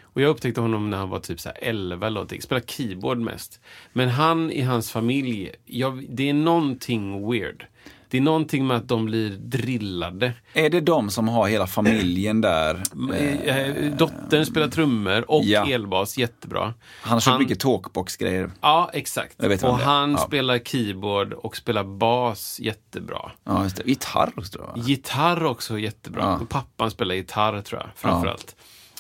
[0.02, 2.42] Och jag upptäckte honom när han var typ så här 11 eller någonting.
[2.42, 3.62] Spelar keyboard mest.
[3.94, 7.66] Men han i hans familj, jag, det är någonting weird.
[8.10, 10.34] Det är någonting med att de blir drillade.
[10.54, 12.84] Är det de som har hela familjen där?
[13.14, 15.68] Eh, eh, Dottern spelar trummor och Ja.
[15.70, 16.74] elbas jättebra.
[17.02, 18.52] Han har köpt mycket talkbox-grejer.
[18.62, 19.44] Ja, exakt.
[19.64, 20.18] Och han Ja.
[20.18, 23.32] spelar keyboard och spelar bas jättebra.
[23.44, 23.84] Ja, just det.
[23.86, 24.84] Gitarr också tror jag.
[24.86, 26.22] Gitarr också jättebra.
[26.24, 26.40] Ja.
[26.40, 28.56] Och Pappan spelar gitarr tror jag, framförallt.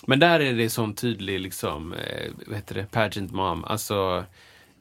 [0.07, 3.63] Men där är det sån tydlig, liksom, eh, vad heter det, pageant mom.
[3.63, 4.23] Alltså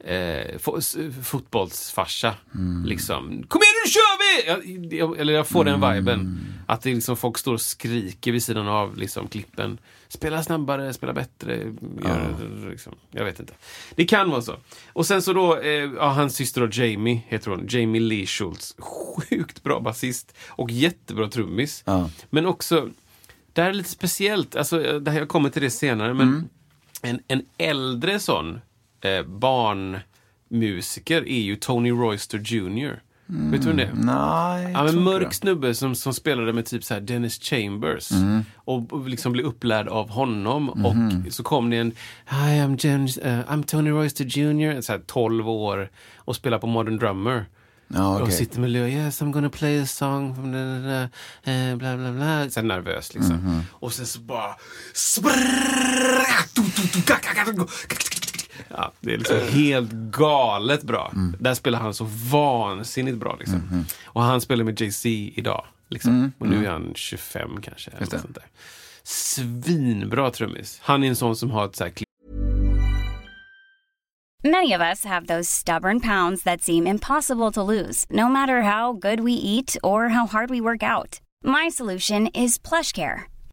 [0.03, 0.79] eh, fo
[1.23, 2.33] fotbollsfarsa.
[2.55, 2.85] Mm.
[2.85, 4.47] Liksom, kom igen nu kör vi!
[4.47, 5.95] Jag, jag, eller jag får den Mm.
[5.95, 6.39] viben.
[6.67, 9.77] Att det liksom folk står och skriker vid sidan av liksom, klippen.
[10.07, 11.57] Spela snabbare, spela bättre.
[12.03, 13.53] Gör, liksom, jag vet inte.
[13.95, 14.55] Det kan vara så.
[14.93, 17.65] Och sen så då, eh, ja, hans syster då, Jamie, heter hon.
[17.69, 18.75] Jamie Lee Schultz.
[18.79, 20.33] Sjukt bra basist.
[20.47, 21.83] Och jättebra trummis.
[21.85, 22.09] Ja.
[22.29, 22.89] Men också,
[23.53, 24.55] det här är lite speciellt.
[24.55, 26.13] Alltså, eh, det här, jag kommer till det senare.
[26.13, 26.47] Men Mm.
[27.01, 28.61] en, en äldre sån
[29.01, 29.23] eh,
[30.49, 33.01] barnmusiker är ju Tony Royster Jr.
[33.29, 33.93] Vet du vem det är?
[33.93, 38.11] Nej, Ja, inte mörk snubbe som, som spelade med typ så här Dennis Chambers.
[38.11, 38.45] Mm.
[38.55, 40.63] Och, och liksom blev upplärd av honom.
[40.75, 40.85] Mhm.
[41.27, 41.91] Och så kom det en
[42.25, 44.81] Hi, I'm, James, uh, I'm Tony Royster Jr.
[44.81, 47.45] Så här 12 år och spelar på Modern Drummer.
[47.87, 48.33] Ja, Och okej.
[48.33, 50.29] sitter med lua, yes I'm gonna play a song
[51.43, 52.49] eh, bla bla bla.
[52.49, 53.35] Så nervös liksom.
[53.35, 53.61] Mhm.
[53.71, 54.55] Och sen så bara...
[58.69, 61.11] Ja, det är liksom helt galet bra.
[61.15, 61.35] Mm.
[61.39, 63.35] Där spelar han så vansinnigt bra.
[63.39, 63.57] Liksom.
[63.59, 63.85] Mhm.
[64.05, 65.65] Och han spelar med Jay-Z idag.
[65.89, 66.31] Liksom.
[66.39, 67.91] Och nu är han 25 kanske.
[67.91, 68.21] Eller Mm.
[68.21, 68.45] Sånt där.
[69.03, 70.79] Svinbra trummis.
[70.83, 71.93] Han är en sån som har ett så här.
[74.43, 78.93] Many of us have those stubborn pounds that seem impossible to lose, no matter how
[78.93, 81.19] good we eat or how hard we work out.
[81.43, 83.19] My solution is PlushCare.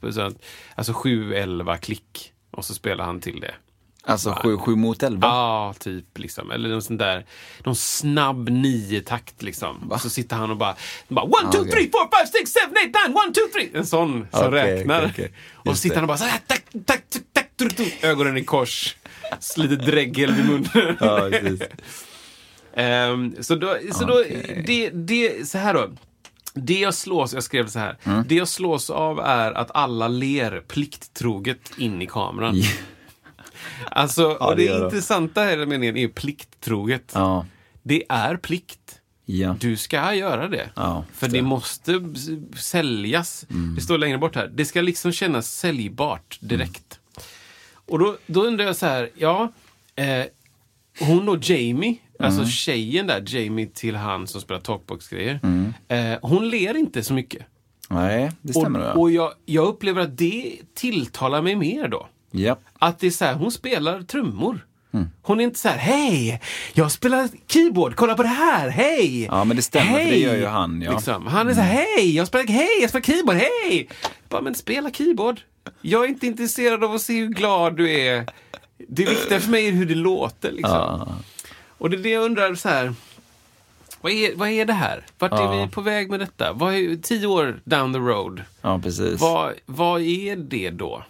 [0.00, 0.32] På så
[0.74, 2.32] Alltså 7-11 klick.
[2.50, 3.54] Och så spelar han till det.
[4.08, 5.28] Alltså sju, sju mot elva.
[5.28, 6.18] Ja, typ.
[6.18, 6.50] Liksom.
[6.50, 7.26] Eller någon sån där,
[7.64, 9.92] någon snabb nio-takt liksom.
[10.02, 10.76] Så sitter han och bara,
[11.08, 11.72] bara one, two, okej.
[11.72, 13.70] three, four, five, six, seven, eight, nine, one, two, three.
[13.78, 14.98] En sån som Okej, räknar.
[14.98, 15.32] okej, okej.
[15.54, 16.00] Och så sitter det.
[16.00, 17.02] han och bara så här, tack, tack,
[17.32, 17.46] tack,
[18.02, 18.96] ögonen i kors.
[19.56, 20.96] Lite dregel vid munnen.
[21.00, 21.62] Ja, precis.
[22.74, 24.22] Ehm, så då, så då
[24.66, 25.90] det, det, så här då.
[26.56, 27.98] Det jag slås, jag skrev så här.
[28.04, 28.24] Mm.
[28.28, 32.62] Det jag slås av är att alla ler plikttroget in i kameran.
[33.90, 37.12] Alltså, Ja, och det det, intressanta här i meningen är plikttroget.
[37.14, 37.46] Ja.
[37.82, 39.00] Det är plikt.
[39.24, 39.56] Ja.
[39.60, 40.70] Du ska göra det.
[41.12, 41.36] För det.
[41.36, 42.00] det måste
[42.58, 43.46] säljas.
[43.76, 44.50] Det står längre bort här.
[44.54, 47.00] Det ska liksom kännas säljbart direkt.
[47.86, 49.52] Och då, då undrar jag så här, ja,
[49.96, 50.24] eh,
[51.00, 55.40] hon då Jamie, alltså tjejen där, Jamie till han som spelar talkbox-grejer.
[55.88, 57.42] Eh, hon ler inte så mycket.
[57.90, 58.80] Nej, det stämmer.
[58.80, 58.92] och ja.
[58.92, 62.08] och jag, jag upplever att det tilltalar mig mer då.
[62.30, 62.60] Japp.
[62.78, 64.66] Att det är så här, hon spelar trummor.
[64.92, 65.10] Mm.
[65.22, 66.40] Hon är inte så här, hej,
[66.72, 69.24] jag spelar keyboard, kolla på det här, hej!
[69.24, 70.86] Ja, men det stämmer, för det Hej!" gör ju han, ja.
[70.86, 70.96] Mm.
[70.96, 71.26] Liksom.
[71.26, 73.88] Han är så här, hej, jag spelar, hej, jag spelar keyboard, hej!
[74.28, 75.40] Bara, men spela keyboard.
[75.80, 78.26] Jag är inte intresserad av att se hur glad du är.
[78.88, 80.52] Det viktiga för mig är hur det låter.
[80.52, 80.72] Liksom.
[80.72, 81.08] Ja.
[81.78, 82.94] Och det är det jag undrar, så här,
[84.00, 85.06] vad är, vad är det här?
[85.18, 85.64] Vart är Ja.
[85.64, 86.52] vi på väg med detta?
[86.52, 89.20] Vad är, tio år down the road, ja, precis.
[89.20, 91.04] vad, vad är det då?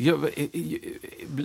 [0.00, 0.78] Ja, va- eh, eh,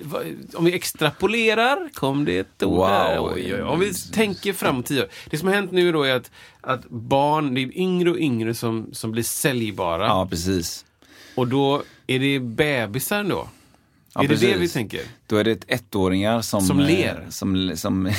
[0.03, 0.19] va-
[0.53, 2.87] om vi extrapolerar, kom det ett ord Wow.
[2.87, 3.17] där.
[3.21, 5.09] Oj, oj, Om vi tänker fram tio år.
[5.29, 8.53] Det som har hänt nu då är att, att barn, det är yngre och yngre
[8.53, 10.05] som, som blir säljbara.
[10.07, 10.85] Ja, precis.
[11.35, 13.47] Och då är det bebisar då.
[14.15, 14.61] Ja, är det det precis.
[14.61, 15.01] vi tänker?
[15.27, 16.61] Då är det ett ettåringar som...
[16.61, 17.25] Som eh, ler.
[17.29, 18.13] Som, som,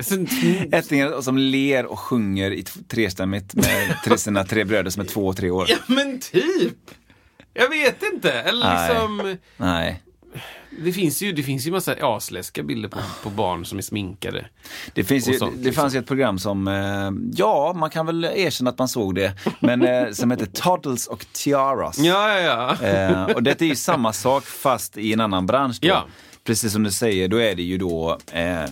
[1.22, 5.50] som ler och sjunger i trestämmigt med sina tre bröder som är två och tre
[5.50, 5.66] år.
[5.68, 6.90] Ja men typ!
[7.54, 8.32] Jag vet inte.
[8.32, 8.88] Eller Nej.
[8.88, 10.02] liksom, Nej.
[10.84, 14.46] Det finns ju, det finns ju massa asläskiga bilder på, på barn som är sminkade.
[14.94, 15.82] Det, finns ju, sånt, det liksom.
[15.82, 19.32] fanns ju ett program som, eh, ja, man kan väl erkänna att man såg det,
[19.60, 21.98] men eh, som heter Toddles och Tiaras.
[21.98, 22.86] Ja, ja, ja.
[22.86, 25.78] Eh, och det är ju samma sak fast i en annan bransch.
[25.80, 25.88] Då.
[25.88, 26.06] Ja.
[26.44, 28.64] Precis som du säger, då är det ju då, eh,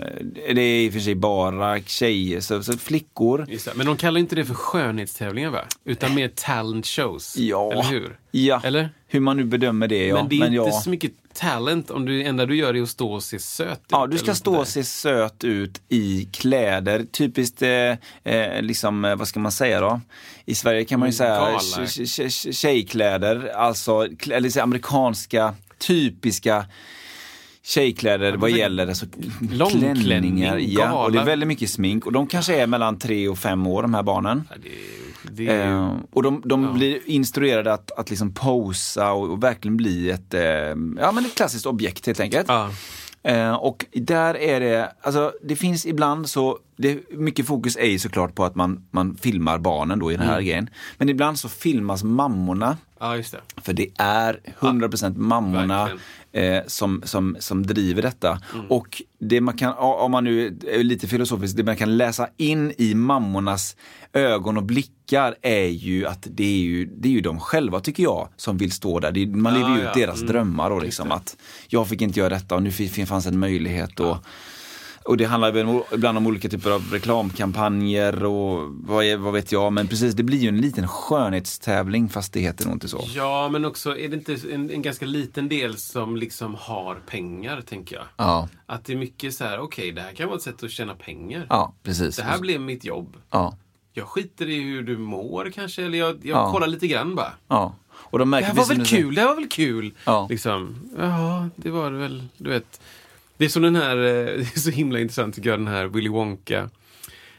[0.55, 3.47] det är i och för sig bara tjejer, så, så flickor.
[3.75, 5.65] Men de kallar inte det för skönhetstävlingar va?
[5.85, 7.37] Utan mer talent shows.
[7.37, 7.73] Ja.
[7.73, 8.19] Eller hur?
[8.31, 8.91] Ja, Eller?
[9.09, 10.07] Hur man nu bedömer det.
[10.07, 10.15] Ja.
[10.15, 10.71] Men det är inte ja.
[10.71, 13.87] så mycket talent om du enda du gör är att stå och se söt ut.
[13.91, 17.05] Ja, du ska stå och se söt ut i kläder.
[17.05, 17.71] Typiskt, eh,
[18.35, 20.01] eh, liksom, eh, vad ska man säga då?
[20.45, 26.67] I Sverige kan man ju säga tje- tje- tjejkläder, alltså eller så amerikanska, typiska
[27.63, 29.07] tjejkläder vad gäller alltså,
[30.03, 30.59] klänningar.
[30.59, 33.67] Ja, och det är väldigt mycket smink och de kanske är mellan tre och fem
[33.67, 34.45] år de här barnen.
[34.51, 35.51] Ja, det, det ju...
[35.51, 40.35] Eh, och de, de blir instruerade att, att liksom posa och, och verkligen bli ett,
[40.35, 40.43] eh,
[40.99, 42.49] ja, men ett klassiskt objekt helt enkelt.
[42.49, 42.71] Ja.
[43.23, 47.99] Eh, och där är det, alltså det finns ibland så, det, mycket fokus är ju
[47.99, 50.35] såklart på att man, man filmar barnen då i den Mm.
[50.35, 50.71] här grejen.
[50.99, 53.41] Men ibland så filmas mammorna, ja, just det.
[53.63, 55.89] för det är 100% mammorna.
[55.89, 55.99] Mm.
[56.33, 58.41] eh, som, som, som driver detta.
[58.69, 62.73] Och det man kan, om man nu är lite filosofisk, det man kan läsa in
[62.79, 63.77] i mammornas
[64.13, 68.03] ögon och blickar är ju att det är ju, det är ju de själva tycker
[68.03, 69.13] jag som vill stå där.
[69.13, 69.89] Det man Ja, lever ju ja.
[69.91, 70.33] ut deras Mm.
[70.33, 71.37] drömmar då liksom att
[71.69, 72.71] jag fick inte göra detta och nu
[73.07, 74.01] fanns en möjlighet.
[74.01, 74.17] Och,
[75.09, 79.53] och det handlar väl ibland om olika typer av reklamkampanjer och vad, är, vad vet
[79.53, 79.73] jag.
[79.73, 83.05] Men precis, det blir ju en liten skönhetstävling fast det heter nog inte så.
[83.15, 87.61] Ja, men också är det inte en, en ganska liten del som liksom har pengar,
[87.61, 88.05] tänker jag.
[88.17, 90.71] Ja, Att det är mycket så här, okej, det här kan vara ett sätt att
[90.71, 91.47] tjäna pengar.
[91.49, 92.17] ja precis.
[92.17, 93.17] Det här blev mitt jobb.
[93.31, 93.57] Ja,
[93.93, 96.53] Jag skiter i hur du mår kanske, eller jag, jag Ja.
[96.53, 97.33] kollar lite grann bara.
[97.49, 97.75] ja.
[98.11, 99.95] Och de Det märker här var väl kul, det här var väl kul.
[100.05, 100.27] Ja.
[100.31, 102.81] Liksom, ja, det var det väl, du vet.
[103.39, 104.03] Det är som den här, eh,
[104.37, 106.71] det är så himla intressant tycker jag, den här Willy Wonka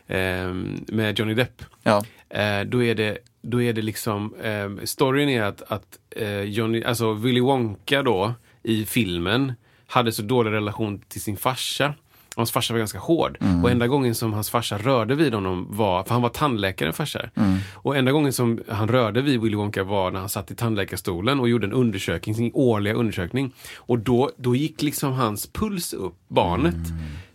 [0.08, 0.54] eh,
[0.88, 1.64] med Johnny Depp.
[1.84, 2.04] Ja.
[2.30, 6.84] Eh, då är det, då är det liksom, eh, storyn är att, att eh, Johnny,
[6.84, 8.34] alltså Willy Wonka då
[8.64, 9.54] i filmen
[9.88, 11.94] hade så dålig relation till sin farsa.
[12.40, 13.38] Hans farsa var ganska hård.
[13.64, 17.30] Och enda gången som hans farsa rörde vid honom var, för han var tandläkare farsa.
[17.74, 21.40] Och enda gången som han rörde vid Willy Wonka var när han satt i tandläkarstolen
[21.40, 23.54] och gjorde en undersökning, sin årliga undersökning.
[23.76, 26.76] Och då, då gick liksom hans puls upp, barnet.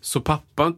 [0.00, 0.74] Så pappan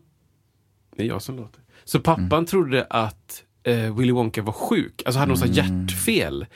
[0.97, 1.61] det är jag som låter.
[1.85, 5.55] Så pappan trodde att eh, Willy Wonka var sjuk, alltså hade något mm.
[5.55, 6.47] hjärtfel.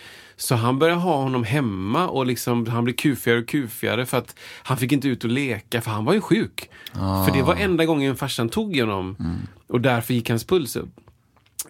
[0.40, 4.34] Så han började ha honom hemma och liksom, han blev kufigare och kufigare för att
[4.62, 6.70] han fick inte ut och leka för han var ju sjuk.
[7.26, 9.16] För det var enda gången farsan tog honom
[9.66, 10.88] och därför gick hans puls upp.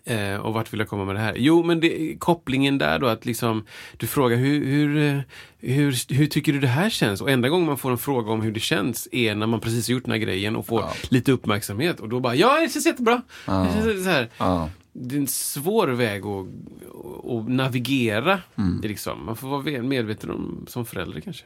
[0.04, 1.34] Eh, och vart vill jag komma med det här?
[1.36, 3.64] Jo, men det, kopplingen där då att liksom
[3.96, 5.22] du frågar hur, hur,
[5.58, 7.20] hur, hur tycker du det här känns?
[7.20, 9.88] Och enda gången man får en fråga om hur det känns är när man precis
[9.88, 13.22] gjort den här grejen och får lite uppmärksamhet och då bara ja, det känns jättebra.
[13.46, 14.28] Det känns så här.
[14.38, 14.68] Ja.
[14.92, 16.46] Det är en svår väg att,
[17.30, 18.38] att navigera.
[18.58, 18.80] Mm.
[18.82, 19.26] Liksom.
[19.26, 21.44] Man får vara medveten om som förälder kanske.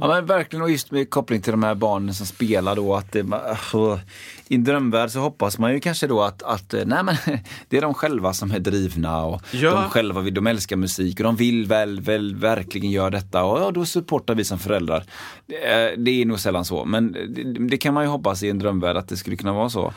[0.00, 3.12] Ja men verkligen och just med koppling till de här barnen som spelar då att
[3.12, 4.00] det, alltså,
[4.48, 7.16] i en drömvärld så hoppas man ju kanske då att, att eh, nej men
[7.68, 9.70] det är de själva som är drivna och Ja.
[9.70, 13.60] de själva vill, de älskar musik och de vill väl, väl verkligen göra detta och
[13.60, 15.04] ja, då supportar vi som föräldrar.
[15.46, 18.50] Det är, det är nog sällan så men det, det kan man ju hoppas i
[18.50, 19.92] en drömvärld att det skulle kunna vara så.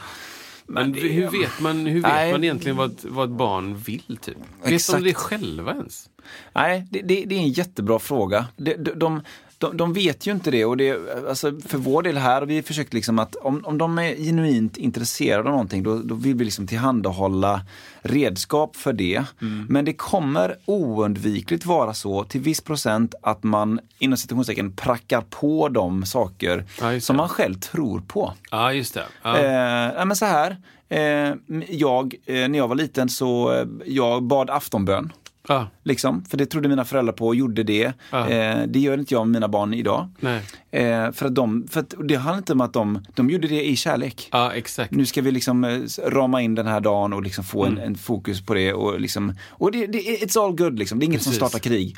[0.67, 2.31] Men det- hur vet man, hur vet Nej.
[2.31, 4.17] man egentligen vad, vad ett barn vill?
[4.21, 4.37] Typ?
[4.63, 6.09] Vet de det själva ens?
[6.53, 8.45] Nej, det, det, det är en jättebra fråga.
[8.57, 9.21] De, de, de,
[9.65, 10.99] de, de vet ju inte det och det,
[11.29, 14.77] alltså för vår del här har vi försökt liksom att om, om de är genuint
[14.77, 17.61] intresserade av någonting då, då vill vi liksom tillhandahålla
[18.01, 19.23] redskap för det.
[19.69, 25.69] Men det kommer oundvikligt vara så till viss procent att man inom citationstecken prackar på
[25.69, 28.33] de saker Ja, som man själv tror på.
[28.51, 29.05] Ja, just det.
[29.23, 29.37] Ja.
[29.37, 30.57] Eh, men så här,
[30.89, 31.33] eh,
[31.69, 35.11] jag, eh, när jag var liten så eh, jag bad aftonbön.
[35.47, 35.67] Ja.
[35.83, 37.93] Liksom, för det trodde mina föräldrar på och gjorde det.
[38.11, 38.29] Ja.
[38.29, 40.09] Eh, det gör inte jag med mina barn idag.
[40.19, 40.41] Nej.
[40.71, 43.65] Eh, för att de, för att det handlar inte om att de, de gjorde det
[43.67, 44.29] i kärlek.
[44.31, 44.91] Ja, exakt.
[44.91, 47.77] Nu ska vi liksom eh, rama in den här dagen och liksom få Mm.
[47.77, 48.73] en, en fokus på det.
[48.73, 50.99] Och, liksom, och det, det, it's all good liksom.
[50.99, 51.47] Det är inget som Precis.
[51.47, 51.95] startar krig.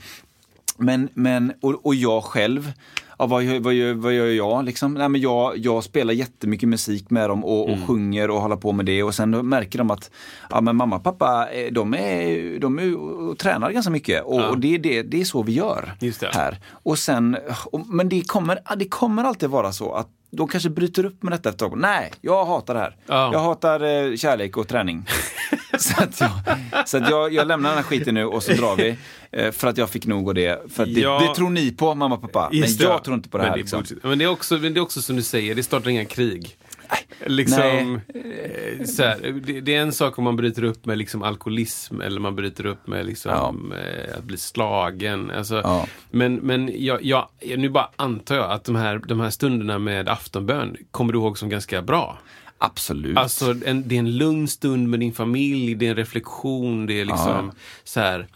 [0.78, 2.72] Men, men och, och jag själv,
[3.18, 4.66] ja, vad, vad, vad gör jag?
[4.66, 4.94] Liksom?
[4.94, 5.58] Nej, men jag?
[5.58, 7.88] Jag spelar jättemycket musik med dem och, och Mm.
[7.88, 9.04] sjunger och håller på med det.
[9.04, 10.12] Och sen märker de att
[10.50, 14.24] ja, men mamma och pappa eh, de är, de är och tränar ganska mycket.
[14.24, 14.50] Och, Ja.
[14.50, 15.94] och det, är det, det är så vi gör
[16.34, 16.60] här.
[16.72, 17.38] Och sen,
[17.72, 21.34] och, men det kommer, det kommer alltid vara så att de kanske bryter upp med
[21.34, 21.80] detta efter ett tag.
[21.80, 22.96] Nej, jag hatar det här.
[23.08, 23.30] Ja.
[23.34, 23.80] Jag hatar
[24.12, 25.06] eh, kärlek och träning.
[25.80, 26.30] så att, jag,
[26.88, 28.98] så att jag, jag lämnar den här skiten nu och så drar vi.
[29.32, 30.72] Eh, för att jag fick nog av det.
[30.74, 31.20] För det, Ja.
[31.28, 32.50] det tror ni på, mamma och pappa.
[32.52, 32.84] Men det.
[32.84, 33.58] jag tror inte på det Men här.
[33.58, 33.84] är liksom.
[34.04, 36.58] Men det, är också, men det är också som du säger, det startar inga krig.
[37.26, 41.24] Liksom, eh, så här, det, det är en sak om man bryter upp med liksom
[41.24, 45.32] alkoholism eller man bryter upp med liksom, eh, att bli slagen.
[45.32, 45.88] Alltså, Ja.
[46.12, 47.28] Men, men jag, jag,
[47.58, 51.38] nu bara antar jag att de här, de här stunderna med aftonbön kommer du ihåg
[51.38, 52.18] som ganska bra.
[52.58, 53.18] Absolut.
[53.18, 57.02] Alltså en, det är en lugn stund med din familj, det är en reflektion, det
[57.02, 57.52] är liksom
[57.84, 58.28] så här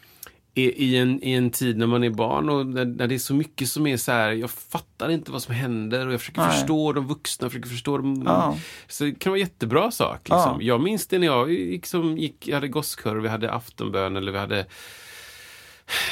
[0.53, 3.33] i, en, I en tid när man är barn och när, när det är så
[3.33, 6.51] mycket som är så här, jag fattar inte vad som händer och jag försöker Nej.
[6.51, 8.23] förstå de vuxna, försöker förstå dem.
[8.25, 8.57] Ja.
[8.87, 10.19] Så det kan vara jättebra sak.
[10.19, 10.37] Liksom.
[10.37, 10.57] Ja.
[10.61, 14.31] Jag minns det när jag gick, som, gick jag hade gosskör, vi hade aftonbön eller
[14.31, 14.65] vi hade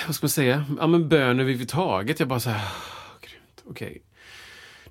[0.06, 2.20] vad ska man säga, ja men bön överhuvudtaget.
[2.20, 4.02] Jag bara så här, "Åh, grymt, okej.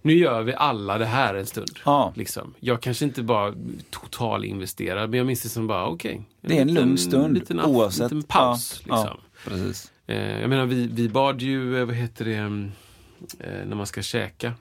[0.03, 1.71] Nu gör vi alla det här en stund.
[1.85, 2.13] Ja.
[2.17, 2.55] Liksom.
[2.61, 3.55] Jag kanske inte bara
[3.91, 6.23] totalinvesterar, men jag minns det som bara, okej.
[6.41, 8.03] det är en liten- lugn stund liten, oavsett.
[8.03, 8.83] liten paus.
[8.87, 9.19] Ja, Liksom.
[9.45, 9.93] ja, precis.
[10.07, 12.73] Eh, jag menar, vi, vi bad ju, eh, vad heter det, mm,
[13.41, 14.53] eh, när man ska käka.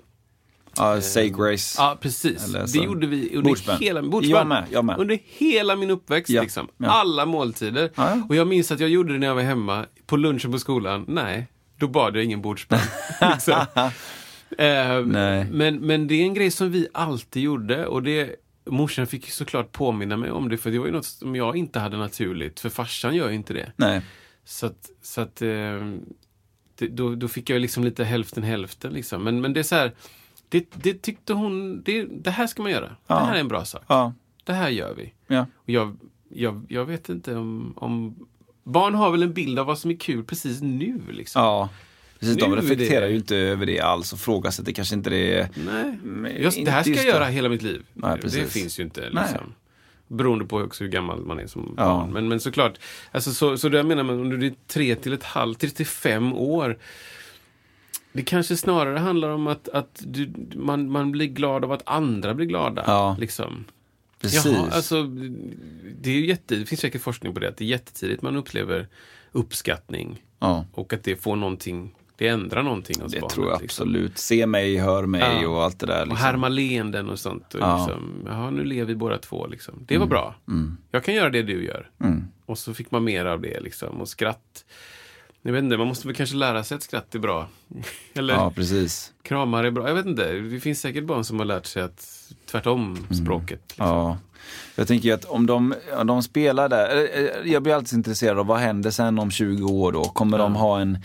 [0.77, 1.75] Ja, say grace.
[1.81, 2.53] Ja, precis.
[2.73, 3.77] Det gjorde vi under Bordsbön.
[3.79, 4.97] hela, Jag med, jag med.
[4.99, 6.29] Under hela min uppväxt.
[6.29, 6.67] Ja, Liksom.
[6.77, 6.87] ja.
[6.89, 7.91] Alla måltider.
[7.95, 8.21] Ja.
[8.29, 11.05] Och jag minns att jag gjorde det när jag var hemma, på lunchen på skolan.
[11.07, 11.47] Nej,
[11.79, 12.79] då bad jag ingen bordsbön.
[13.33, 13.65] liksom.
[14.57, 17.87] Eh, men, men det är en grej som vi alltid gjorde.
[17.87, 18.35] Och det,
[18.65, 21.79] morsan fick såklart påminna mig om det, för det var ju något som jag inte
[21.79, 22.59] hade naturligt.
[22.59, 23.71] För farsan gör ju inte det.
[23.75, 24.01] Nej.
[24.45, 25.47] Så att, så att eh,
[26.75, 29.23] det, då, då fick jag liksom lite hälften hälften liksom.
[29.23, 29.91] Men, men det är så här,
[30.49, 32.95] det, det tyckte hon, det, det här ska man göra.
[33.07, 33.15] Ja.
[33.15, 33.83] Det här är en bra sak.
[33.87, 34.13] Ja.
[34.43, 35.13] Det här gör vi.
[35.27, 35.45] Ja.
[35.55, 35.97] Och jag,
[36.29, 38.15] jag, jag vet inte om, om...
[38.63, 41.41] Barn har väl en bild av vad som är kul precis nu liksom.
[41.41, 41.69] Ja.
[42.19, 45.49] Precis, de reflekterar det- ju inte över det alls och frågasätter kanske inte det.
[45.65, 45.97] Nej.
[46.03, 47.83] Men Just, det här ska jag göra hela mitt liv.
[47.93, 49.09] Nej, det finns ju inte.
[49.13, 49.23] Nej.
[49.23, 49.53] Liksom.
[50.07, 51.83] Beroende på också hur gammal man är som Ja.
[51.83, 52.11] barn.
[52.13, 52.77] Men, men såklart,
[53.11, 55.69] alltså, så, så det jag menar med om du är tre till ett halvt, tre
[55.69, 56.77] till fem år.
[58.13, 62.33] Det kanske snarare handlar om att, att du, man, man blir glad av att andra
[62.33, 62.83] blir glada.
[62.87, 63.17] Ja.
[63.19, 63.65] Liksom.
[64.21, 64.45] Precis.
[64.45, 65.03] Jaha, alltså,
[66.01, 68.87] det, är jätte, det finns säkert forskning på det, att det är jättetidigt man upplever
[69.31, 70.23] uppskattning.
[70.39, 70.65] ja.
[70.73, 73.33] Och att det får någonting, det ändrar någonting hos Det barnet.
[73.35, 73.83] tror jag liksom.
[73.83, 74.17] absolut.
[74.17, 75.47] Se mig, hör mig Ja.
[75.49, 76.01] och allt det där.
[76.01, 76.25] Och Liksom.
[76.25, 77.53] härma leenden och sånt.
[77.53, 77.77] Och Ja.
[77.77, 79.47] liksom, Jaha, nu lever vi båda två.
[79.47, 79.73] Liksom.
[79.87, 80.35] Det var bra.
[80.91, 81.89] Jag kan göra det du gör.
[82.03, 82.23] Mm.
[82.45, 83.59] Och så fick man mer av det.
[83.59, 84.01] Liksom.
[84.01, 84.65] Och skratt.
[85.41, 87.47] Jag vet inte, man måste väl kanske lära sig att skratt är bra.
[88.13, 89.13] Eller Ja, precis.
[89.23, 89.87] kramar är bra.
[89.87, 90.31] Jag vet inte.
[90.33, 93.61] Det finns säkert barn som har lärt sig att tvärtom språket.
[93.67, 93.85] Liksom.
[93.87, 94.17] Ja.
[94.75, 98.39] Jag tänker ju att om de, om de spelar där, eh, jag blir alltid intresserad
[98.39, 100.03] av vad händer sen om 20 år då?
[100.03, 100.97] Kommer de ha en,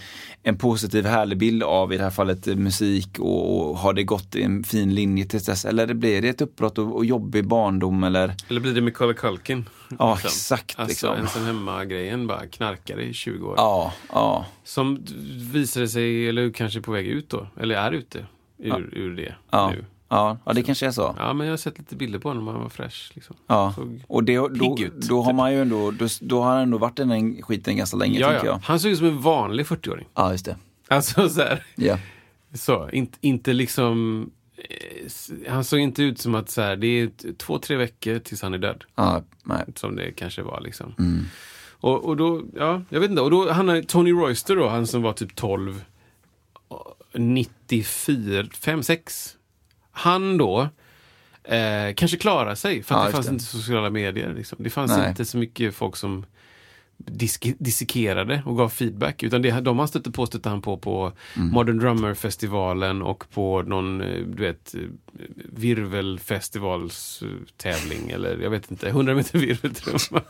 [0.43, 4.03] en positiv härlig bild av i det här fallet eh, musik och, och har det
[4.05, 5.64] gått en fin linje tills dess?
[5.64, 8.34] Eller blir det ett uppbrott och, och jobbig barndom eller?
[8.49, 9.64] Eller blir det Macaulay Culkin?
[9.99, 10.28] Ja, liksom?
[10.28, 11.16] exakt, Alltså liksom.
[11.16, 13.55] ensam hemma-grejen, bara knarkare i 20 år.
[13.57, 14.47] Ja, ja.
[14.64, 15.05] Som
[15.53, 18.26] visade sig, eller kanske på väg ut då, eller är ute
[18.59, 19.70] ur, ur det Ja.
[19.70, 19.84] nu.
[20.12, 21.14] Ja, ja, det kanske är så.
[21.18, 23.10] Ja, men jag har sett lite bilder på honom, han var fräsch.
[23.14, 23.36] Liksom.
[23.46, 23.72] Ja.
[23.76, 25.36] Såg Och det, då, ut, då har typ.
[25.36, 28.32] man ju ändå, då, då har han ändå varit i den skiten ganska länge, ja,
[28.32, 28.44] ja.
[28.44, 28.60] jag.
[28.64, 30.06] Han såg ut som en vanlig 40-åring.
[30.14, 30.56] Ja, just det.
[30.88, 31.98] Alltså så här, Ja.
[32.54, 34.30] så, inte, inte liksom...
[34.56, 38.42] eh, Han såg inte ut som att så här, det är två, tre veckor tills
[38.42, 38.84] han är död.
[38.94, 39.64] Ja, nej.
[39.74, 40.94] Som det kanske var liksom.
[40.98, 41.24] Mm.
[41.80, 43.22] Och, och då, ja, jag vet inte.
[43.22, 45.84] Och då, han Tony Royster då, han som var typ 12,
[47.14, 49.36] 94, 5, 6.
[49.93, 50.68] Han då
[51.45, 53.32] eh, kanske klarar sig för att Ja, det fanns det.
[53.32, 54.34] inte sociala medier.
[54.34, 54.59] Liksom.
[54.62, 55.09] Det fanns Nej.
[55.09, 56.26] inte så mycket folk som
[57.07, 59.22] disk- dissekerade och gav feedback.
[59.22, 61.48] Utan det, de han stötte på stötte han på på Mm.
[61.48, 64.80] Modern Drummer-festivalen och på någon, eh, du vet, eh,
[65.53, 70.22] virvelfestivalstävling eller jag vet inte, 100 meter virveltrumma.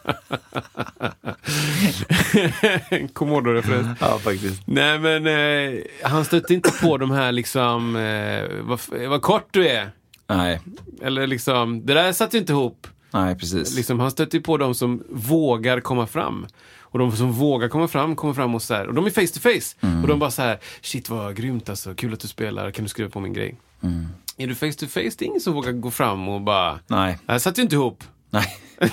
[3.12, 3.89] Commodore-referens.
[4.01, 4.62] Ja, faktiskt.
[4.66, 9.68] Nej men eh, han stötte inte på de här liksom, eh, vad, vad kort du
[9.68, 9.91] är.
[10.27, 10.61] Nej,
[11.03, 12.87] Eller liksom, det där satt ju inte ihop.
[13.13, 13.77] Nej precis.
[13.77, 16.47] Liksom, han stötte ju på de som vågar komma fram.
[16.81, 19.27] Och de som vågar komma fram, kommer fram och så här, och de är face
[19.35, 19.77] to face.
[19.81, 20.03] Mm.
[20.03, 22.89] Och de bara så här, shit vad grymt alltså, kul att du spelar, kan du
[22.89, 23.57] skriva på min grej?
[23.83, 24.09] Mm.
[24.37, 27.19] Är du face to face, det är ingen som vågar gå fram och bara, Nej,
[27.27, 28.05] det här satt ju inte ihop.
[28.31, 28.57] nej.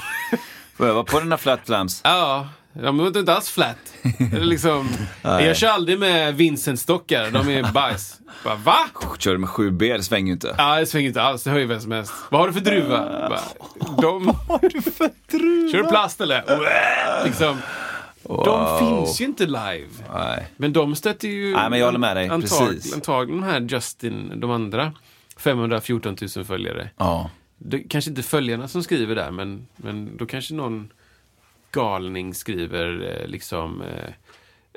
[0.75, 2.01] Får öva på dina flat flams.
[2.03, 3.77] Ja, de var inte alls flat.
[4.31, 4.89] Liksom,
[5.21, 8.19] jag kör aldrig med Vincent-stockar, de är bajs.
[8.43, 8.77] Bara, va?
[9.19, 10.55] Kör du med 7B, det svänger ju inte.
[10.57, 12.13] Ja, det svänger inte alls, det hör ju vem som helst.
[12.29, 13.29] Vad har du för druva?
[13.29, 13.41] Bara,
[14.01, 14.25] de...
[14.47, 15.71] Vad har du för druva?
[15.71, 16.43] Kör du plast eller?
[17.25, 17.57] Liksom.
[18.23, 19.87] De finns ju inte live.
[20.13, 20.47] Nej.
[20.57, 21.53] Men de stöter ju...
[21.53, 22.29] Nej, men jag håller med dig.
[22.29, 22.79] Antag.
[22.93, 24.93] Antagligen de här Justin, de andra.
[25.37, 26.89] 514 000 följare.
[26.97, 27.29] Ja.
[27.57, 30.89] Det, kanske inte följarna som skriver där, men, men då kanske någon
[31.71, 34.13] galning skriver eh, liksom eh,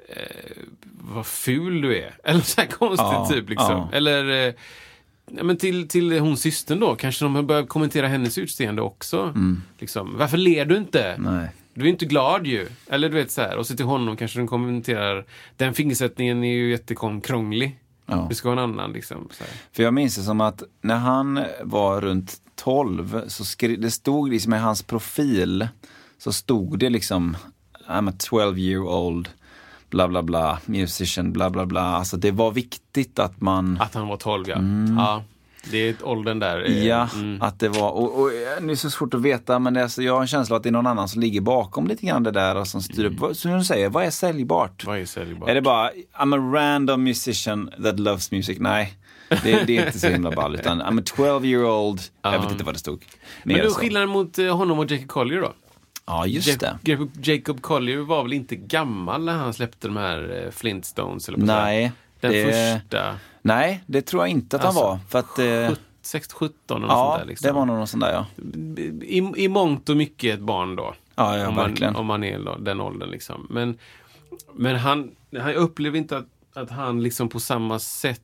[0.09, 0.53] eh,
[1.01, 2.15] vad ful du är.
[2.25, 3.49] Eller så här konstigt Ja, typ.
[3.49, 3.71] Liksom.
[3.71, 3.89] ja.
[3.93, 4.25] Eller
[5.31, 9.35] ja, men till, till hon systern då, kanske de har börjat kommentera hennes utseende också.
[9.79, 11.05] Liksom, Varför ler du inte?
[11.05, 11.35] Mm.
[11.37, 11.49] Nej.
[11.75, 12.69] Du är inte glad ju.
[12.89, 13.57] Eller du vet så här.
[13.57, 15.25] Och så till honom kanske de kommenterar,
[15.57, 17.79] den fingersättningen är ju jättekrånglig.
[18.07, 18.27] Ja.
[18.29, 19.29] Vi ska ha en annan liksom.
[19.73, 24.31] För jag minns det som att när han var runt 12 så skri- det stod
[24.31, 25.69] liksom i hans profil
[26.25, 27.37] så stod det liksom
[27.89, 29.29] I'm a 12 year old
[29.91, 31.81] bla bla bla musician bla bla bla.
[31.83, 34.57] Alltså det var viktigt att man Att han var 12 ja.
[34.97, 35.23] ja.
[35.71, 36.65] Det är åldern där.
[36.65, 36.87] eh, Mm.
[36.87, 37.43] Ja, mm.
[37.43, 40.03] att det var, och, och det är så svårt att veta men det är, så
[40.03, 42.31] jag har en känsla att det är någon annan som ligger bakom lite grann det
[42.31, 43.19] där och som styr upp.
[43.19, 44.85] Vad- Som du säger, vad är säljbart?
[44.87, 45.49] Vad är säljbart?
[45.51, 48.59] Är det bara I'm a random musician that loves music?
[48.61, 48.95] Nej,
[49.29, 52.51] det, det är inte så himla ball utan I'm a 12 year old, jag vet
[52.53, 53.05] inte vad det stod.
[53.45, 53.79] Men Mer då så.
[53.81, 55.53] skillnaden mot eh, honom och Jacob Collier då?
[56.07, 56.79] Ja, just det.
[56.83, 61.29] Jacob, Jacob Collier var väl inte gammal när han släppte de här eh, Flintstones?
[61.29, 61.39] Eller.
[61.39, 63.17] Nej, Den det, första.
[63.43, 64.99] nej, det tror jag inte att han Alltså, var.
[65.09, 65.39] För att,
[65.71, 67.27] eh, 16, 17 och ja, sånt där.
[67.27, 67.47] Liksom.
[67.47, 68.27] det var nog någon sån där ja.
[69.03, 70.95] I, I mångt och mycket ett barn då.
[71.15, 71.97] Ja, ja om, man, verkligen.
[71.97, 73.47] om man är den åldern liksom.
[73.51, 73.79] Men,
[74.55, 78.21] men han, han upplever inte att, att han liksom på samma sätt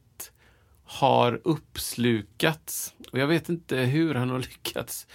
[0.85, 2.95] har uppslukats.
[3.13, 5.07] Och jag vet inte hur han har lyckats.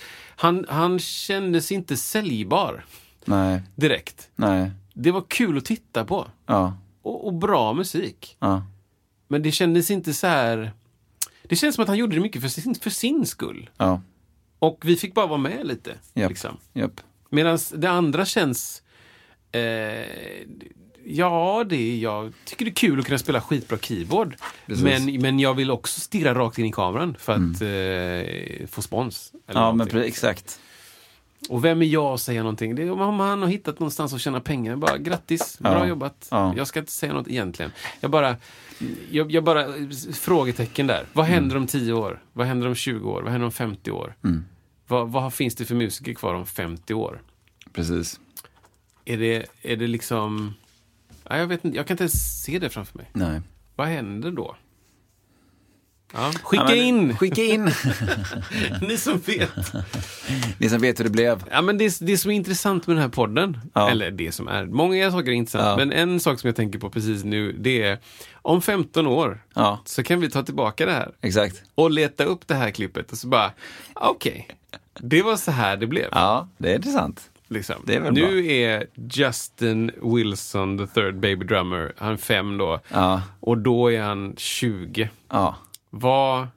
[0.43, 2.85] Han, han kändes inte säljbar
[3.25, 4.29] Nej, direkt.
[4.35, 6.27] nej, Det var kul att titta på.
[6.45, 8.37] ja, Och, och bra musik.
[8.39, 8.63] ja.
[9.27, 10.71] Men det kändes inte så här...
[11.43, 13.69] Det kändes som att han gjorde det mycket för sin, för sin skull.
[13.77, 14.01] ja.
[14.59, 15.95] Och vi fick bara vara med lite.
[16.13, 16.29] Japp.
[16.29, 16.57] Liksom.
[16.73, 17.01] Japp.
[17.29, 18.83] Medan det andra känns...
[19.51, 19.61] Eh,
[21.05, 24.35] ja, det är, jag tycker det är kul att kunna spela skitbra keyboard.
[24.65, 24.83] Precis.
[24.83, 27.61] Men, men jag vill också stirra rakt in i kameran för att
[28.61, 29.31] eh, få spons.
[29.33, 29.99] Ja, men någonting.
[29.99, 30.59] pre- exakt.
[31.49, 32.75] Och vem är jag att säga någonting?
[32.75, 34.75] Det är om han har hittat någonstans att tjäna pengar.
[34.75, 35.85] Bara grattis, bra Ja.
[35.87, 36.27] jobbat.
[36.31, 36.53] Ja.
[36.57, 37.71] Jag ska inte säga något egentligen.
[37.99, 38.35] Jag bara,
[39.11, 39.65] jag, jag bara,
[40.13, 41.05] frågetecken där.
[41.13, 41.33] Vad Mm.
[41.35, 42.23] händer om 10 år?
[42.33, 43.21] Vad händer om 20 år?
[43.21, 44.15] Vad händer om 50 år?
[44.23, 44.45] Mm.
[44.87, 47.21] Vad, vad finns det för musiker kvar om 50 år?
[47.73, 48.19] Precis.
[49.05, 50.53] Är det, är det liksom...
[51.29, 53.09] Ja, jag vet inte, jag kan inte ens se det framför mig.
[53.13, 53.41] Nej.
[53.75, 54.55] Vad händer då?
[56.15, 56.31] Ja.
[56.43, 57.71] Skicka Ja, men- in, Skicka in,
[58.81, 59.49] ni som vet.
[60.57, 61.43] ni som vet hur det blev.
[61.51, 63.89] Ja, men det, det som är intressant med den här podden, Ja.
[63.89, 66.89] eller det som är, många saker är intressant, men en sak som jag tänker på
[66.89, 67.99] precis nu, det är
[68.33, 69.43] om 15 år
[69.85, 71.63] så kan vi ta tillbaka det här exakt.
[71.75, 73.51] och leta upp det här klippet och så bara,
[73.93, 74.47] okej,
[74.99, 76.07] det var så här det blev.
[76.11, 77.29] Ja, det är intressant.
[77.53, 77.75] Liksom.
[77.85, 82.79] det är väl nu är Justin Wilson, the third baby drummer, han är fem då,
[82.89, 85.09] Ja, och då är han 20.
[85.29, 85.55] ja,
[85.89, 86.47] Vad,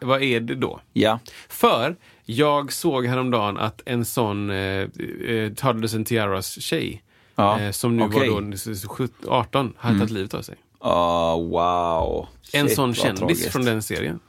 [0.00, 0.80] vad är det då?
[0.92, 1.18] ja.
[1.48, 7.02] För jag såg häromdagen att en sån eh, eh, Toddlers and Tiaras tjej,
[7.34, 8.28] Ja, eh, som nu okej.
[8.30, 8.40] var
[8.82, 10.54] då 17, 18, hade tagit livet av sig.
[10.80, 12.26] Oh, wow.
[12.52, 13.52] En Shit, sån vad kändis tragiskt.
[13.52, 14.20] från den serien.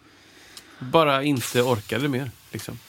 [0.79, 2.31] Bara inte orkade mer.
[2.51, 2.79] Liksom.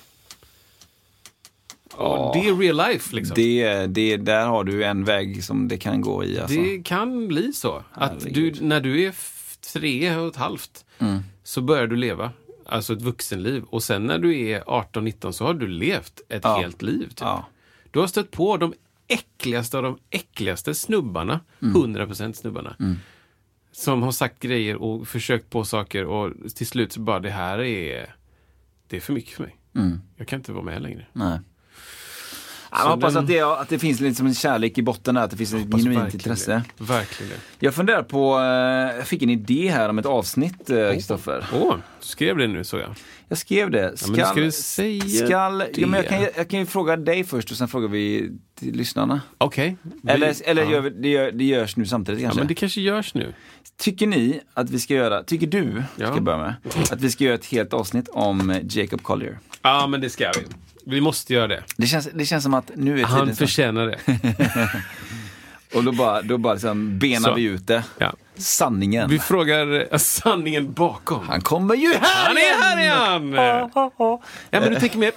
[1.99, 3.17] Och det är real life.
[3.17, 3.35] Liksom.
[3.35, 6.41] Det, Det, det, där har du en väg som det kan gå i.
[6.41, 6.59] Alltså.
[6.85, 7.83] kan bli så.
[7.93, 9.15] Att du, när du är
[9.73, 11.19] tre och ett halvt Mm.
[11.43, 12.31] så börjar du leva.
[12.67, 13.63] Alltså ett vuxenliv.
[13.63, 16.59] Och sen när du är 18-19 så har du levt ett Ja.
[16.61, 17.09] helt liv.
[17.09, 17.21] Typ.
[17.21, 17.47] Ja.
[17.91, 18.75] Du har stött på de
[19.09, 21.41] äckligaste av de äckligaste snubbarna.
[21.63, 21.97] Mm.
[21.97, 22.77] 100% snubbarna.
[23.73, 27.59] Som har sagt grejer och försökt på saker och till slut så bara det här
[27.59, 28.15] är
[28.89, 29.57] det är för mycket för mig.
[29.75, 30.01] Mm.
[30.17, 31.07] Jag kan inte vara med längre.
[31.13, 31.39] Nej.
[32.71, 35.23] Jag Så hoppas den- att, det, att det finns liksom en kärlek i botten där,
[35.23, 36.63] att det finns ett genuint intresse.
[36.79, 37.33] Verkligen.
[37.59, 41.47] Jag funderar på, eh, jag fick en idé här om ett avsnitt, eh, Kristoffer.
[41.53, 42.95] Åh, du skrev det nu så jag.
[43.29, 43.95] Jag skrev det.
[44.01, 47.51] Ja, men ska du skall, ja, men jag, kan, jag kan ju fråga dig först
[47.51, 49.21] och sen frågar vi till lyssnarna.
[49.39, 49.77] Okej.
[50.03, 50.71] Vi- Eller, eller ja.
[50.71, 52.41] gör, vi- det, gör, det görs nu samtidigt Ja, kanske.
[52.41, 53.35] men det kanske görs nu.
[53.79, 56.15] Tycker ni att vi ska göra, tycker du, ska Ja.
[56.15, 56.55] jag börja med,
[56.93, 59.39] att vi ska göra ett helt avsnitt om eh, Jacob Collier?
[59.63, 60.45] Ja, men det ska vi.
[60.91, 61.63] Vi måste göra det.
[61.77, 63.99] Det känns, det känns som att nu är tiden Han förtjänar det.
[65.75, 67.35] Och då bara, då bara liksom benar Så.
[67.35, 67.85] vi ut det.
[67.99, 68.13] Ja.
[68.37, 69.11] Sanningen.
[69.11, 71.29] Vi frågar eh, sanningen bakom.
[71.29, 73.33] Han kommer ju här Han är här igen!
[74.51, 75.13] Ja, men du tänker mer...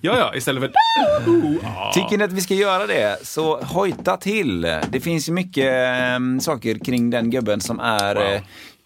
[0.00, 0.72] Ja, ja, istället för...
[1.94, 4.60] Tycker ni att vi ska göra det, så hojta till.
[4.90, 8.40] Det finns ju mycket eh, saker kring den gubben som är Wow.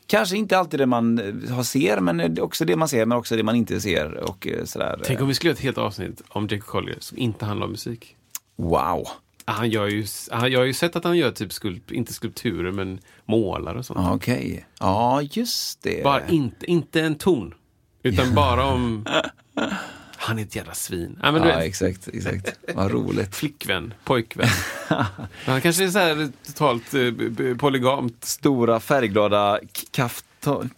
[0.07, 3.19] Kanske inte alltid det man eh, har ser, men eh, också det man ser, men
[3.19, 4.15] också det man inte ser.
[4.15, 5.01] Och eh, sådär.
[5.05, 7.71] Tänk om vi skulle göra ett helt avsnitt om Jacob Collier som inte handlar om
[7.71, 8.17] musik.
[8.57, 9.09] Wow.
[9.45, 12.71] Han gör ju, han, jag har ju sett att han gör typ skulp, inte skulpturer
[12.71, 14.01] men målar och sånt.
[14.03, 14.67] Ja, Okej.
[14.81, 16.05] Ja, just det.
[16.05, 17.55] Bara inte, inte en ton.
[18.03, 19.07] Utan bara om...
[20.27, 21.19] Han är ett jävla svin.
[21.23, 22.59] Ja, men du Ja, vet, exakt, exakt.
[22.75, 23.35] Vad roligt.
[23.37, 24.49] flickvän, pojkvän.
[25.45, 28.25] Han kanske är så här totalt eh, polygamt.
[28.25, 29.61] Stora färgglada
[29.91, 30.25] kaft...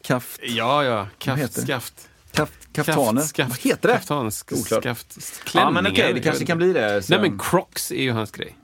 [0.02, 1.08] kaft Ja, ja.
[1.18, 1.60] Kaft, det?
[1.60, 2.08] skaft.
[2.32, 3.22] kaft kaftaner.
[3.22, 3.94] Skaft, Vad heter det?
[3.94, 4.82] Kaftan, sk- Oklart.
[4.82, 5.82] skaft, Ja, klänningar.
[5.82, 7.02] men okej, det jag kanske kan bli det.
[7.02, 8.56] Så- Nej, men Crocs är ju hans grej.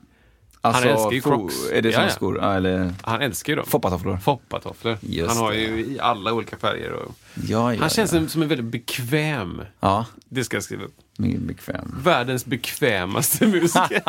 [0.63, 1.55] Alltså, älskar ju Crocs.
[1.71, 2.09] Är det Ja, som ja.
[2.09, 2.37] skor?
[2.41, 3.65] Ja, eller Han älskar ju dem.
[3.65, 4.17] foppatofflor?
[4.17, 4.97] Foppatofflor.
[5.01, 5.57] Just Han har det.
[5.59, 6.91] ju i alla olika färger.
[6.91, 7.11] Och...
[7.47, 8.27] Ja, ja, Han känns ja.
[8.27, 9.61] som- en väldigt bekväm.
[9.79, 10.95] Ja, Det ska jag skriva upp.
[11.17, 11.95] mycket bekväm.
[12.03, 14.01] Världens bekvämaste musiker.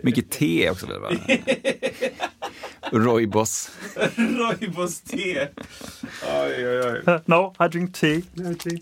[0.06, 0.86] mycket te också.
[0.86, 1.10] va?
[2.92, 3.70] Roybos.
[4.16, 5.48] Roibos te.
[6.22, 7.20] Oj, oj, oj.
[7.26, 8.20] No, I drink tea.
[8.34, 8.78] No tea.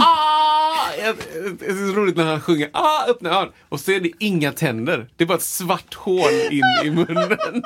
[0.00, 0.92] Ah!
[1.04, 1.16] Jag-
[1.58, 3.52] Det är så roligt när han sjunger ah, öppna ögon.
[3.68, 5.08] Och så är det inga tänder.
[5.16, 7.62] Det är bara ett svart hål in i munnen.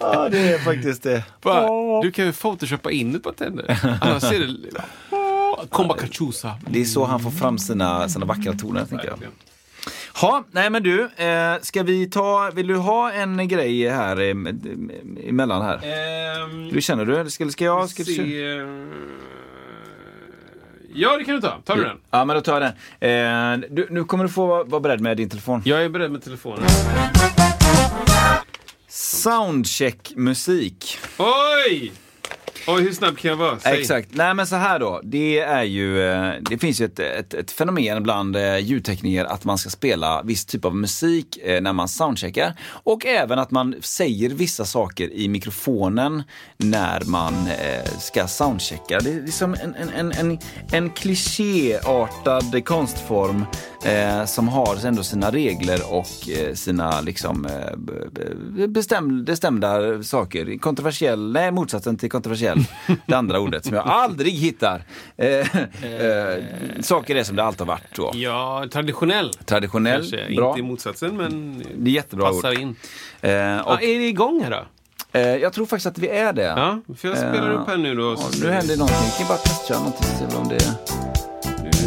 [0.00, 1.22] Ja, det är faktiskt det.
[1.42, 3.78] Bara, du kan ju photoshoppa in ett par tänder.
[4.00, 4.80] Annars ser det...
[5.70, 6.52] Komma cachusa.
[6.70, 9.18] Det är så han får fram sina, sina vackra toner, tänker jag.
[10.20, 14.20] Ha, nej men du, eh, ska vi ta, vill du ha en grej här
[15.28, 15.74] emellan här?
[15.76, 17.30] Ehm, Hur känner du?
[17.30, 17.90] Ska, ska jag?
[17.90, 18.66] Ska du se, eh,
[20.98, 21.60] Ja, det kan du ta.
[21.64, 21.96] Tar du den?
[22.10, 23.62] Ja, men då tar jag den.
[23.62, 25.62] Eh, du, nu kommer du få vara beredd med din telefon.
[25.64, 26.64] Jag är beredd med telefonen.
[28.88, 30.98] Soundcheck musik.
[31.18, 31.92] Oj!
[32.68, 33.58] Oj, hur snabb kan jag vara?
[33.58, 33.80] Säg.
[33.80, 34.08] Exakt.
[34.12, 35.00] Nej men så här då.
[35.04, 39.44] Det är ju, eh, det finns ju ett, ett, ett fenomen bland eh, ljudtekniker att
[39.44, 42.52] man ska spela viss typ av musik eh, när man soundcheckar.
[42.68, 46.22] Och även att man säger vissa saker i mikrofonen
[46.56, 47.34] när man
[47.98, 48.98] ska soundchecka.
[49.00, 50.38] Det är liksom en, en, en, en,
[50.72, 53.44] en klichéartad konstform
[53.86, 60.58] eh, som har ändå sina regler och eh, sina liksom eh, bestäm, bestämda saker.
[60.58, 62.58] Kontroversiell, nej motsatsen till kontroversiell,
[63.06, 64.82] det andra ordet som jag aldrig hittar.
[65.16, 66.42] Eh, eh,
[66.80, 68.10] saker är som det alltid har varit då.
[68.14, 69.32] Ja, traditionell.
[69.44, 70.36] Traditionell, Kanske.
[70.36, 70.48] bra.
[70.48, 72.58] Inte i motsatsen, men Det är jättebra passar ord.
[72.58, 72.76] in.
[73.20, 74.66] Eh, Ja, och, är det igång här då?
[75.18, 76.42] eh, jag tror faktiskt att vi är det.
[76.42, 78.02] Ja, för jag spelar Eh, upp här nu då.
[78.18, 78.98] ja, nu händer någonting.
[79.08, 81.15] Jag kan bara testköra någonting och se om det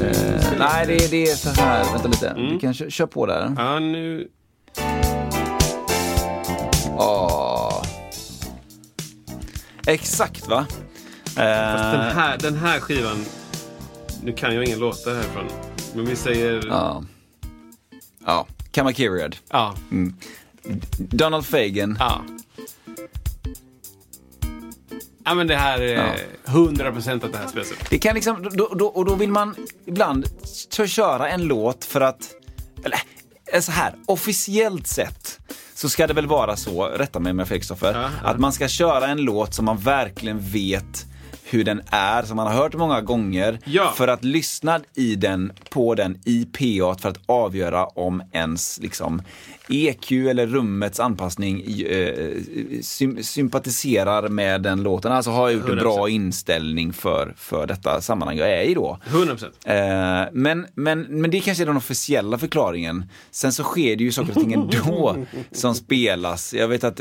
[0.02, 1.84] eh, Nej, det är, det är så här.
[1.92, 2.30] Vänta lite.
[2.30, 2.54] Mm.
[2.54, 3.54] Vi kan kö- köra på där.
[3.58, 4.28] Ja, nu...
[6.98, 7.84] Åh.
[9.88, 10.66] Exakt va?
[11.24, 13.26] Fast Eh, den, här, den här skivan,
[14.24, 15.46] nu kan jag ingen låtar härifrån,
[15.96, 16.64] men vi säger...
[16.68, 17.04] Ja.
[18.26, 18.48] Ja.
[18.72, 19.36] Kamakiriad.
[19.50, 19.74] Ja.
[20.98, 21.96] Donald Fagan.
[22.00, 22.22] ja.
[25.36, 26.14] Men det här är Ja.
[26.54, 27.90] 100% att det här spelas upp.
[27.90, 29.56] Det kan liksom, då, då, och då vill man
[29.86, 30.26] ibland
[30.88, 32.32] köra en låt för att,
[32.84, 33.00] eller
[33.54, 35.40] eh, så här, officiellt sett
[35.74, 38.30] så ska det väl vara så, rätta mig om jag har fel Kristoffer, Ja, ja.
[38.30, 41.06] att man ska köra en låt som man verkligen vet
[41.50, 43.94] hur den är, som man har hört många gånger, Ja.
[43.96, 49.22] för att lyssna i den, på den i PA för att avgöra om ens liksom,
[49.70, 52.14] EQ eller rummets anpassning eh,
[52.82, 55.12] sym- sympatiserar med den låten.
[55.12, 55.82] Alltså har jag gjort en 100%.
[55.82, 59.00] bra inställning för, för detta sammanhang jag är i då.
[59.10, 60.24] 100%.
[60.24, 63.06] Eh, men, men, men det kanske är den officiella förklaringen.
[63.32, 65.16] Sen så sker det ju saker och ting ändå
[65.52, 66.54] som spelas.
[66.54, 67.00] Jag vet att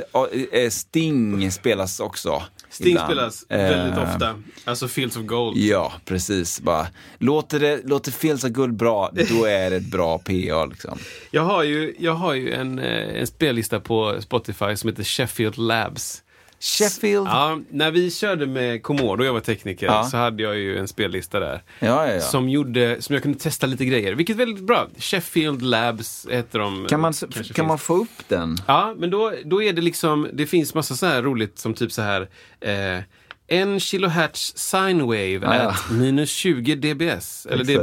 [0.52, 2.42] eh, Sting spelas också.
[2.70, 3.06] Sting ibland.
[3.08, 4.34] spelas väldigt Eh, ofta.
[4.64, 5.56] Alltså Fields of Gold.
[5.56, 6.60] Ja, precis.
[6.60, 6.86] Bara,
[7.18, 10.98] låter det, låter Feels of Good bra, då är det ett bra PA liksom.
[11.30, 15.58] Jag har ju, jag har ju en, eh, en spellista på Spotify som heter Sheffield
[15.58, 16.22] Labs.
[16.60, 17.26] Sheffield.
[17.28, 20.04] Ja, när vi körde med Commodore, jag var tekniker, Ja.
[20.04, 21.62] så hade jag ju en spellista där.
[21.78, 22.20] ja.
[22.20, 24.88] Som, gjorde, som jag kunde testa lite grejer, vilket är väldigt bra.
[24.98, 26.86] Sheffield Labs heter de.
[26.88, 27.56] Kan man, kan finns.
[27.58, 28.56] man få upp den?
[28.66, 31.92] Ja, men då, då är det liksom, det finns massa så här roligt som typ
[31.92, 32.28] så här
[32.60, 33.02] eh,
[33.50, 37.46] en kilohertz sine wave Ah, at minus 20 dBs.
[37.50, 37.82] Eller Exakt.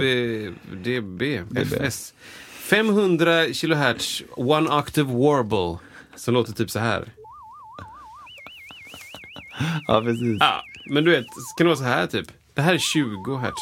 [0.84, 1.22] dB,
[1.52, 2.14] dB, FS.
[2.60, 5.78] 500 kilohertz one octave warble.
[6.16, 7.06] Som låter typ så här.
[9.88, 10.38] Ja, precis.
[10.40, 11.26] Ja, men du vet,
[11.58, 12.28] kan det vara så här typ?
[12.54, 13.54] Det här är 20 hertz.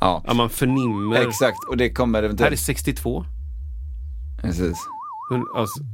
[0.00, 1.28] Ja, Ja, man förnimmer.
[1.28, 1.64] exakt.
[1.68, 2.60] Och det kommer Det här är eventuellt...
[2.60, 3.24] 62.
[4.42, 4.78] Precis.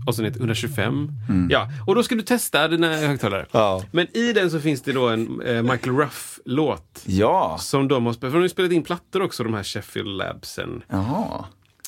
[0.07, 1.13] Och sen ett 125.
[1.51, 3.47] Ja, och då ska du testa dina högtalare.
[3.53, 3.83] Ja.
[3.91, 7.03] Men i den så finns det då en eh, Michael Ruff-låt.
[7.07, 7.57] Ja.
[7.61, 10.09] Som de har spelat, för de har ju spelat in plattor också, de här Sheffield
[10.17, 10.83] Labsen.
[10.89, 11.45] Jaha.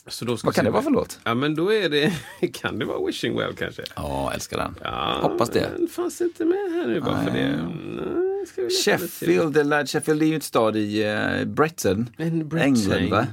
[0.07, 1.19] Så då ska Vad kan det vara för låt?
[1.25, 2.13] Ja, men då är det,
[2.53, 3.83] kan det vara Wishing Well kanske?
[3.97, 4.75] Ja, älskar den.
[4.83, 5.71] Ja, Hoppas det.
[5.79, 7.49] Den fanns inte med här nu bara för det.
[7.49, 8.75] Nej, lite.
[8.85, 12.93] Sheffield, eller Sheffield är ju ett stad i uh, Brighton, En Brighton.
[12.93, 13.27] England va?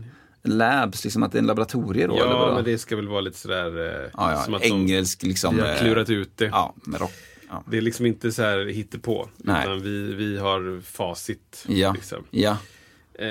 [0.44, 2.18] Labs, liksom att det är en laboratorie då?
[2.18, 3.80] Ja, men det ska väl vara lite sådär...
[3.86, 4.44] Eh, ja, ja.
[4.44, 5.56] som att Engelsk liksom.
[5.56, 6.46] de, vi har eh, klurat ut det.
[6.46, 7.14] Ja, med rock.
[7.50, 7.64] Ja.
[7.68, 9.30] Det är liksom inte så här hittepå.
[9.38, 9.64] Nej.
[9.64, 11.66] Utan vi, vi har facit.
[11.68, 11.94] Ja.
[11.94, 12.24] Liksom.
[12.32, 12.58] ja.
[13.20, 13.28] Eh,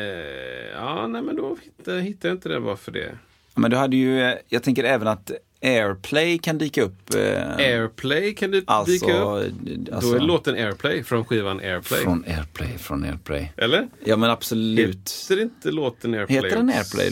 [0.74, 3.18] ja, nej men då hittar, hittar jag inte det bara för det.
[3.55, 5.30] Men du hade ju, eh, jag tänker även att
[5.62, 7.14] Airplay kan dyka upp.
[7.14, 9.53] eh, Airplay kan du alltså, dyka upp.
[9.93, 12.01] alltså, Då är låten Airplay från skivan Airplay.
[12.01, 13.53] Från Airplay, från Airplay.
[13.57, 13.89] Eller?
[14.05, 15.26] Ja men absolut.
[15.30, 16.68] Heter inte låten Airplay Heter den?
[16.70, 17.11] Airplay?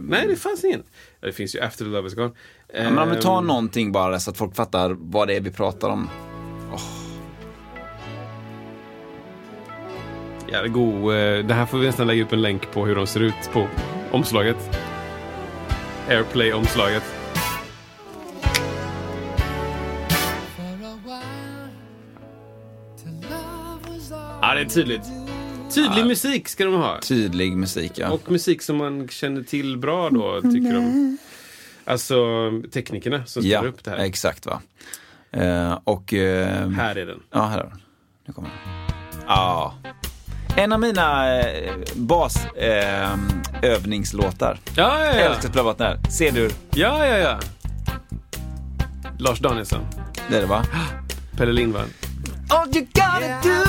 [0.00, 0.82] Nej, det fanns ingen.
[1.20, 2.30] Det finns ju After the Love is gone.
[2.74, 5.40] Ja, men om vi tar Ehm, någonting bara så att folk fattar vad det är
[5.40, 6.08] vi pratar om.
[10.48, 10.94] Jävligt god.
[11.14, 13.50] eh, Det här får vi nästan lägga upp en länk på hur de ser ut
[13.52, 13.68] på
[14.12, 14.78] omslaget.
[16.08, 17.02] Airplay-omslaget.
[24.42, 25.02] Ja, det är tydligt.
[25.74, 27.00] Tydlig musik ska de ha.
[27.00, 28.10] Tydlig musik ja.
[28.10, 31.18] Och musik som man känner till bra då, tycker de.
[31.84, 32.16] Alltså
[32.72, 33.98] teknikerna som spelar ja, upp det här.
[33.98, 34.60] exakt va.
[35.30, 36.14] Eh, och...
[36.14, 37.22] eh, Här är den.
[37.30, 37.82] Ja, här är den.
[38.26, 38.58] Nu kommer den.
[39.26, 39.74] Ja.
[40.56, 44.52] En av mina eh, basövningslåtar.
[44.52, 44.58] Eh.
[44.76, 45.12] Ja, ja, ja.
[45.12, 45.54] älskar att
[45.84, 45.98] här.
[46.10, 46.50] Ser du?
[46.74, 47.38] Ja, ja, ja.
[49.18, 49.80] Lars Danielsson.
[50.30, 50.64] Det är det va?
[51.36, 51.86] Pelle Lindvall.
[52.48, 53.64] All you gotta do!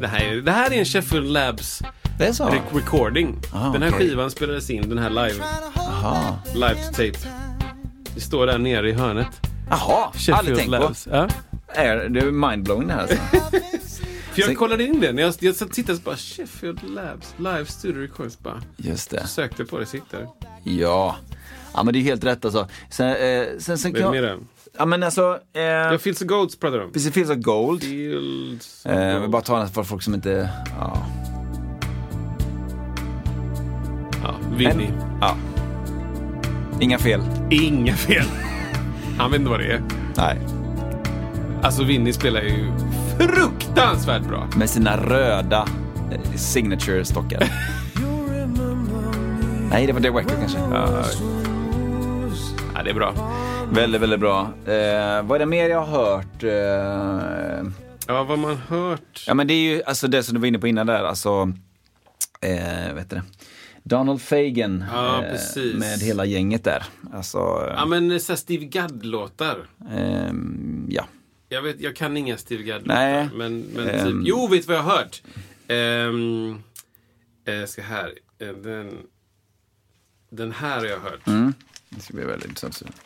[0.00, 1.82] Det här, är, det här är en Sheffield Labs
[2.18, 2.44] Det är så?
[2.48, 3.38] re- recording.
[3.54, 4.08] Ah, den här okej.
[4.08, 5.44] skivan spelades in, den här live,
[5.74, 6.38] Jaha.
[6.54, 7.12] live to tape.
[8.14, 9.26] Det står där nere i hörnet.
[9.70, 11.08] Jaha, aldrig tänkt Labs.
[11.12, 11.28] Ja.
[11.28, 11.34] på.
[11.80, 13.16] Är, det är mindblowing det här alltså.
[14.32, 15.12] För jag Sen- kollade in det.
[15.12, 18.62] När jag, jag tittade så bara Sheffield Labs, live studio records bara.
[18.76, 19.26] Just det.
[19.26, 19.86] Sökte på det,
[20.18, 20.28] jag.
[20.64, 21.16] Ja.
[21.74, 22.68] Ja men det är helt rätt alltså.
[22.90, 24.38] Sen, eh, sen, sen kan jag...
[24.78, 25.38] Ja men alltså...
[25.52, 26.92] Eh, Ja, Fields of Golds pratar de om.
[26.92, 27.82] Precis, Fields of Gold.
[27.82, 29.30] Fields of Eh, Gold.
[29.30, 30.48] bara ta den för folk som inte...
[30.78, 31.06] Ja.
[34.22, 34.84] Ja, Vinny.
[34.84, 35.36] En- ja.
[36.80, 37.20] Inga fel.
[37.50, 38.24] Inga fel.
[39.18, 39.82] Han vet inte vad det är.
[40.16, 40.38] Nej.
[41.62, 42.72] Alltså Vinny spelar ju
[43.28, 44.48] fruktansvärt bra.
[44.56, 45.68] Med sina röda
[46.12, 47.48] eh, signature-stockar.
[49.70, 50.58] Nej, det var The Wacker kanske.
[50.58, 51.04] Ja,
[52.74, 53.14] ja, det är bra.
[53.72, 54.40] Väldigt, väldigt bra.
[54.66, 56.42] Eh, vad är det mer jag har hört?
[56.42, 57.70] Eh,
[58.06, 59.24] Ja, vad man hört.
[59.26, 61.52] ja, men det är ju alltså det som du var inne på innan där, alltså,
[62.40, 63.22] eh, vet du det?
[63.82, 66.84] Donald Fagan Ja, eh, med hela gänget där.
[67.14, 67.38] Alltså,
[67.76, 69.56] Ja, men så Steve Gadd-låtar.
[69.92, 71.04] ehm, ja.
[71.52, 73.28] Jag, vet, jag kan inga Steve Gadd Nej.
[73.34, 75.22] Men, men typ, jo, vet vad jag har hört?
[75.68, 76.62] Um,
[77.44, 78.12] eh, ska här.
[78.38, 78.98] Eh, Den,
[80.30, 81.26] den här har jag hört.
[81.26, 81.54] Mm.
[81.88, 83.00] Det ska bli väldigt intressant.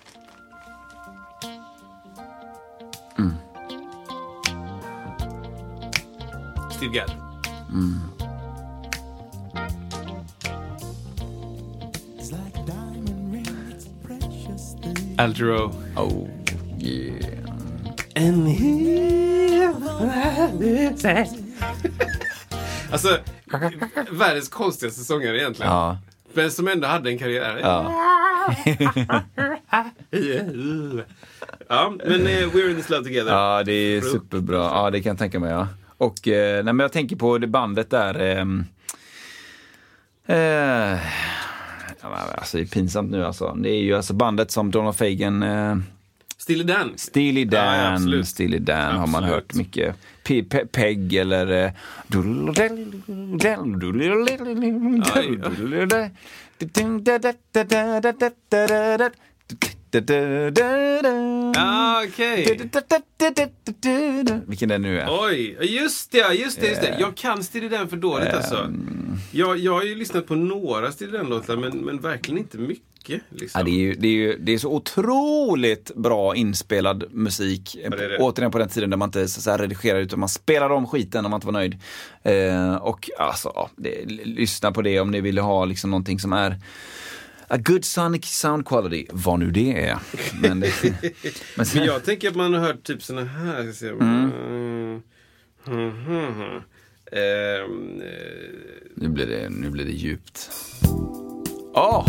[6.71, 7.11] Steve Gadd.
[15.19, 15.73] Al Jarreau.
[15.97, 16.29] Oh,
[16.81, 17.54] yeah.
[18.17, 18.49] And
[22.93, 23.19] Alltså,
[24.11, 25.73] världens konstigaste sångare egentligen.
[25.73, 25.99] Ja.
[26.33, 27.59] Men som ändå hade en karriär.
[27.63, 27.93] Ja.
[31.69, 33.33] Ja, men eh, We're in this love together.
[33.33, 34.57] ja, det är superbra.
[34.59, 35.51] Ja, det kan jag tänka mig.
[35.51, 35.69] Ja.
[35.99, 38.21] Och eh, nej, men jag tänker på det bandet där.
[38.21, 38.37] eh,
[42.03, 43.55] ja, men alltså, det är pinsamt nu alltså.
[43.55, 45.77] Det är ju alltså bandet som Donald Fagan eh,
[46.45, 46.93] Steely Dan.
[46.97, 48.29] Steely Ja, Dan, absolut.
[48.29, 49.31] Steely Dan har man Absolut.
[49.35, 49.97] hört mycket.
[50.25, 51.65] Pe pe Peg eller...
[51.65, 51.73] eh,
[61.57, 62.45] Ah, okej.
[64.47, 65.07] Vilken det nu är.
[65.11, 66.97] Oj, just det, just det, just det.
[67.01, 68.73] Jag kan Steely Dan för dåligt alltså.
[69.33, 72.85] Jag, jag har ju lyssnat på några Steely Dan-låtar, men, men verkligen inte mycket.
[73.09, 73.59] Liksom.
[73.59, 77.77] Ja, det, är ju, det, är ju, det är så otroligt bra inspelad musik.
[77.91, 78.19] det är det.
[78.19, 81.25] Återigen på den tiden där man inte så säga, redigerade utan man spelade om skiten
[81.25, 81.79] om man inte var nöjd.
[82.23, 86.33] Eh, och alltså, ja, det, lyssna på det om ni vill ha liksom någonting som
[86.33, 86.59] är
[87.49, 89.99] A good sonic sound quality, vad nu det är.
[90.43, 90.73] Men, det,
[91.57, 93.63] men sen, Men jag tänker att man har hört typ såna här.
[93.63, 93.89] Ska se.
[93.89, 95.03] Mm.
[95.67, 96.63] Mm, mm.
[97.13, 98.09] Ehm, eh,
[98.95, 100.51] nu, blir det, nu blir det djupt.
[101.75, 102.07] Åh!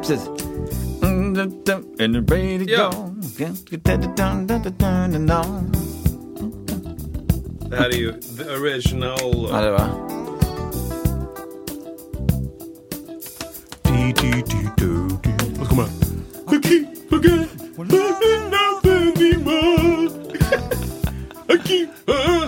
[0.00, 0.28] Precis.
[1.02, 1.36] And
[2.14, 2.92] the radio Ja.
[7.70, 9.48] det här är ju the original.
[9.50, 9.88] Ja, det var.
[15.60, 15.90] Och så kommer han.
[16.54, 17.48] I keep forget,
[17.86, 18.52] nothing
[19.16, 20.10] anymore.
[21.48, 22.41] I keep on.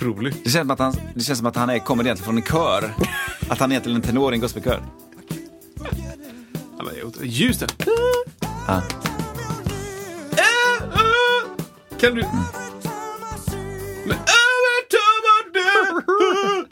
[0.00, 0.44] Nej, otroligt.
[0.44, 2.42] Det känns, som att han, det känns som att han är, kommer egentligen från en
[2.42, 2.94] kör.
[3.48, 4.82] Att han är egentligen en tenor i en gospelkör.
[6.76, 6.94] Men
[7.58, 7.66] det.
[8.66, 8.82] Ja.
[12.00, 12.22] Kan du...
[14.04, 14.20] Men I
[14.90, 16.66] do-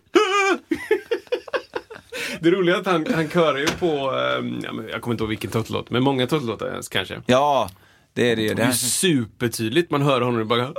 [2.40, 4.10] Det roliga är att han, han körar ju på,
[4.42, 6.26] men jag kommer inte ihåg vilken Toto-låt, men många
[6.66, 7.22] ens kanske.
[7.26, 7.70] Ja,
[8.14, 8.48] det är det.
[8.48, 10.72] Det det är supertydligt, man hör honom i bara...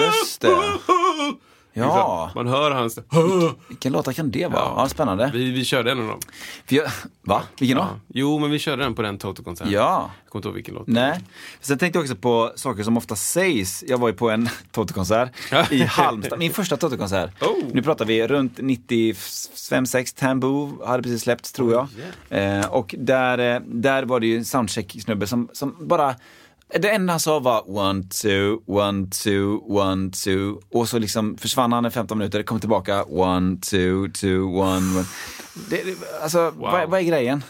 [0.00, 0.48] Just det.
[1.76, 2.98] Ja, Man hör hans...
[3.68, 4.62] vilken låtar kan det vara?
[4.76, 5.30] Ja, spännande.
[5.34, 6.18] Vi, vi körde en av dem.
[6.68, 6.90] Jag,
[7.22, 7.42] va?
[7.58, 7.82] Vilken då?
[7.82, 8.00] Ja.
[8.08, 9.72] Jo, men vi körde den på den Toto-konserten.
[9.72, 10.10] Ja.
[10.24, 10.86] Jag kommer inte ihåg vilken låt.
[10.86, 11.20] Nej.
[11.60, 13.84] Sen tänkte jag också på saker som ofta sägs.
[13.88, 15.30] Jag var ju på en Toto-konsert
[15.70, 17.42] i Halmstad, min första Toto-konsert.
[17.42, 17.64] Oh.
[17.72, 21.88] Nu pratar vi runt 95-6, Tamboo hade precis släppts tror jag.
[22.30, 26.14] Eh, och där, eh, där var det ju en soundcheck-snubbe som, som bara
[26.80, 30.60] det enda han sa var one, two, one, two, one, two.
[30.70, 35.04] Och så liksom försvann han i 15 minuter, kom tillbaka, one, two, two, one, one.
[35.70, 35.82] Det,
[36.22, 37.44] alltså, vad, vad är grejen?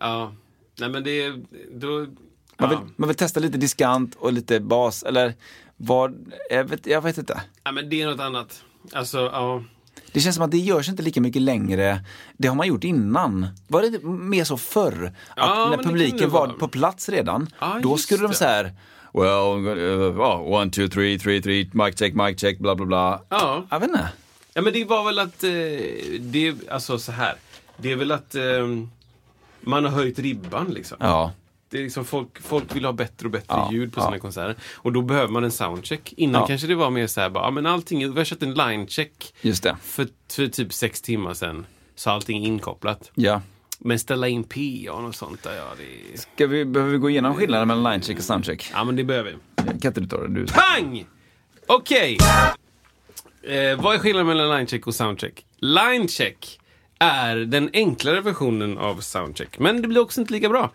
[0.00, 0.32] Ja.
[0.80, 1.44] Nej, men det är...
[1.80, 1.88] Då...
[2.58, 2.88] Man vill, Ja.
[2.96, 5.34] man vill testa lite diskant och lite bas, eller
[5.76, 7.40] vad, jag vet, jag vet inte.
[7.64, 8.64] ja, men det är något annat.
[8.92, 9.62] Alltså, ja.
[10.14, 12.04] Det känns som att det görs inte lika mycket längre.
[12.36, 13.46] Det har man gjort innan.
[13.68, 15.12] Var det mer så förr?
[15.28, 18.72] Att Ja, när publiken var på plats redan, Ja, då skulle de så här
[19.12, 23.22] Well, uh, oh, one, two, three, three, three, mic check, mic check, bla bla bla.
[23.28, 23.64] Ja.
[23.70, 24.08] Jag vet inte.
[24.54, 25.50] Ja men det var väl att, eh,
[26.20, 27.34] det, alltså så här.
[27.76, 28.42] Det är väl att eh,
[29.60, 30.96] man har höjt ribban liksom.
[31.00, 31.32] Ja.
[31.74, 34.04] Det är liksom folk, folk vill ha bättre och bättre Ja, ljud på ja.
[34.04, 34.56] sina konserter.
[34.74, 36.12] Och då behöver man en soundcheck.
[36.16, 36.46] Innan Ja.
[36.46, 39.62] kanske det var mer så här, bara, men allting, vi har kört en linecheck Just
[39.62, 39.76] det.
[39.82, 41.66] för, för typ sex timmar sedan.
[41.94, 43.10] Så allting är inkopplat.
[43.14, 43.40] Ja.
[43.78, 46.18] Men ställa in PA och sånt där, ja det.
[46.18, 48.70] Ska vi, behöver vi gå igenom skillnaden mellan linecheck och soundcheck?
[48.72, 49.64] Ja men det behöver vi.
[49.80, 50.28] Kan inte du ta det?
[50.34, 50.46] Du.
[50.46, 51.06] Pang!
[51.66, 52.18] Okej.
[53.42, 55.46] Eh, vad är skillnaden mellan linecheck och soundcheck?
[55.58, 56.60] Linecheck
[56.98, 60.70] är den enklare versionen av soundcheck, men det blir också inte lika bra.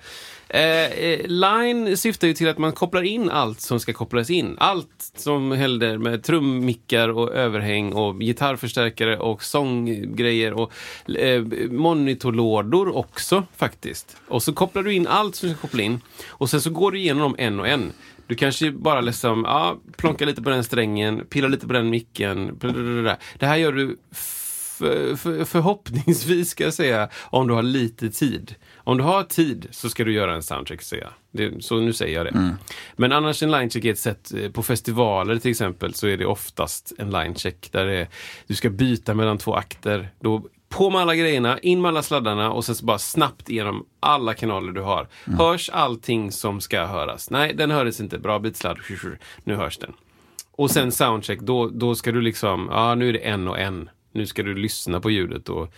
[0.49, 4.55] Eh, eh, line syftar ju till att man kopplar in allt som ska kopplas in.
[4.59, 10.71] Allt som händer med trummickar och överhäng och gitarrförstärkare och sånggrejer och
[11.17, 14.17] eh, monitorlådor också faktiskt.
[14.27, 16.99] Och så kopplar du in allt som ska koppla in och sen så går du
[16.99, 17.91] igenom dem en och en.
[18.27, 22.59] Du kanske bara liksom, ja, plonka lite på den strängen, pilla lite på den micken.
[23.39, 23.97] Det här gör du
[24.79, 28.55] för, för, förhoppningsvis ska jag säga, om du har lite tid.
[28.75, 31.11] Om du har tid så ska du göra en soundcheck, säger jag.
[31.31, 32.55] Det, så nu säger jag det.
[32.95, 36.25] Men annars en linecheck är ett sätt, eh, på festivaler till exempel, så är det
[36.25, 38.07] oftast en linecheck där är,
[38.47, 40.09] du ska byta mellan två akter.
[40.19, 43.85] Då på med alla grejerna, in med alla sladdarna och sen så bara snabbt igenom
[43.99, 45.07] alla kanaler du har.
[45.25, 47.29] Hörs allting som ska höras?
[47.29, 48.19] Nej, den hördes inte.
[48.19, 48.77] Bra bitsladd.
[49.43, 49.93] Nu hörs den.
[50.51, 53.89] Och sen soundcheck, då, då ska du liksom, ja nu är det en och en.
[54.11, 55.73] Nu ska du lyssna på ljudet och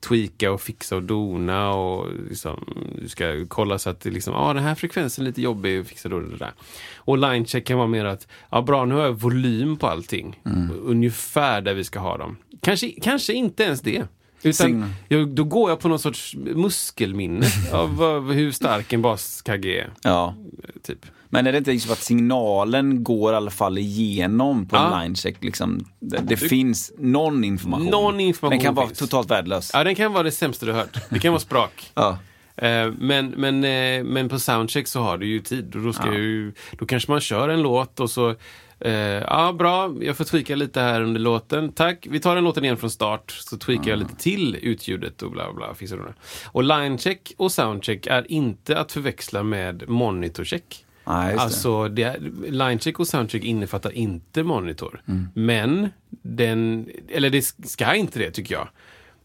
[0.00, 4.52] tweaka och fixa och dona och liksom, du ska kolla så att det liksom, ja
[4.52, 6.52] den här frekvensen är lite jobbig, fixa då det där.
[6.96, 10.40] Och linecheck kan vara mer att, ja bra nu har jag volym på allting.
[10.82, 12.36] Ungefär där vi ska ha dem.
[12.60, 14.06] Kanske, kanske inte ens det.
[14.42, 19.80] Utan jag, då går jag på någon sorts muskelminne av vad, hur stark en baskagge
[19.80, 19.90] är.
[20.02, 20.34] Ja.
[20.82, 21.06] Typ.
[21.32, 25.00] Men är det inte liksom att signalen går i alla fall igenom på Ja.
[25.02, 25.36] linecheck?
[25.44, 27.86] Liksom, det det finns någon information.
[27.86, 28.98] Någon information Den kan vara finns.
[28.98, 29.70] totalt värdelös.
[29.74, 30.96] Ja, den kan vara det sämsta du hört.
[31.10, 31.90] Det kan vara sprak.
[31.94, 32.18] Ja.
[32.56, 36.12] Eh, Men, men, eh, men på soundcheck så har du ju tid och då, ska
[36.14, 38.34] ju, då kanske man kör en låt och så
[38.80, 41.72] eh, Ja, bra, jag får tweaka lite här under låten.
[41.72, 43.30] Tack, vi tar den låten igen från start.
[43.30, 45.74] Så tweakar jag lite till utljudet och bla bla.
[45.74, 46.14] fixar.
[46.46, 50.84] Och linecheck och soundcheck är inte att förväxla med monitorcheck.
[51.04, 51.10] Det.
[51.10, 52.18] Alltså, det är,
[52.50, 55.02] linecheck och soundcheck innefattar inte monitor.
[55.08, 55.28] Mm.
[55.34, 55.88] Men,
[56.22, 58.68] den, eller det ska inte det tycker jag.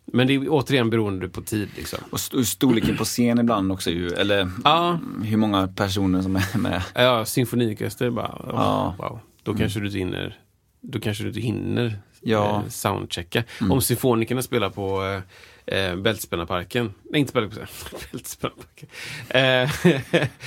[0.05, 1.69] Men det är återigen beroende på tid.
[1.77, 1.99] Liksom.
[2.09, 4.99] Och st- storleken på scen ibland också ju, eller Ja.
[5.23, 6.81] hur många personer som är med.
[6.95, 8.95] Ja, symfoniorkester bara, oh, Ja.
[8.97, 9.19] wow.
[9.43, 10.39] Då kanske du inte hinner,
[10.81, 12.55] då kanske du inte hinner Ja.
[12.65, 13.43] eh, soundchecka.
[13.69, 15.21] Om symfonikerna spelar på eh,
[15.67, 17.33] eh, Bältspännarparken, nej inte
[18.11, 18.89] Bältspännarparken.
[19.29, 19.69] Eh,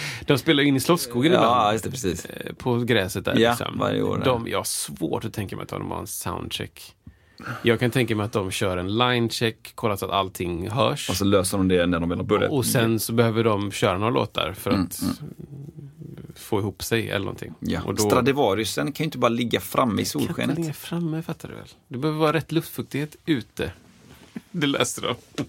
[0.26, 1.72] de spelar in i Slottsskogen Ja, ibland.
[1.72, 2.24] just det, precis.
[2.24, 3.38] eh, På gräset där.
[3.38, 3.78] Ja, liksom.
[3.78, 4.22] varje år.
[4.24, 6.94] De, jag har svårt att tänka mig att de har en soundcheck.
[7.62, 11.10] Jag kan tänka mig att de kör en linecheck, kollar så att allting hörs.
[11.10, 12.50] Och så löser de det när de väl har börjat.
[12.50, 15.00] Och sen så behöver de köra några låtar för Mm, att
[16.34, 17.54] få ihop sig eller någonting.
[17.60, 17.82] Ja.
[17.82, 20.58] Och då, Stradivariusen kan ju inte bara ligga framme i kan inte solskenet.
[20.58, 21.68] ligga framme, fattar du väl?
[21.88, 23.72] Det behöver vara rätt luftfuktighet ute.
[24.50, 25.14] Det läste de.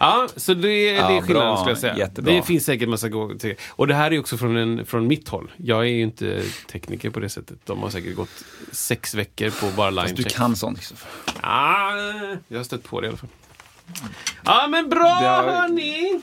[0.00, 1.56] ja, så det, det Ja, är skillnaden bra.
[1.56, 1.96] skulle jag säga.
[1.96, 2.34] Jättebra.
[2.34, 3.08] Det finns säkert massa
[3.38, 3.54] till.
[3.70, 5.50] Och det här är också från, en, från mitt håll.
[5.56, 7.58] Jag är ju inte tekniker på det sättet.
[7.64, 10.78] De har säkert gått sex veckor på bara line Fast du kan sånt.
[10.78, 11.08] Kristoffer.
[11.40, 11.90] Ah,
[12.48, 13.28] jag har stött på det i alla fall.
[14.44, 16.22] Ja, men bra Det har- hörni!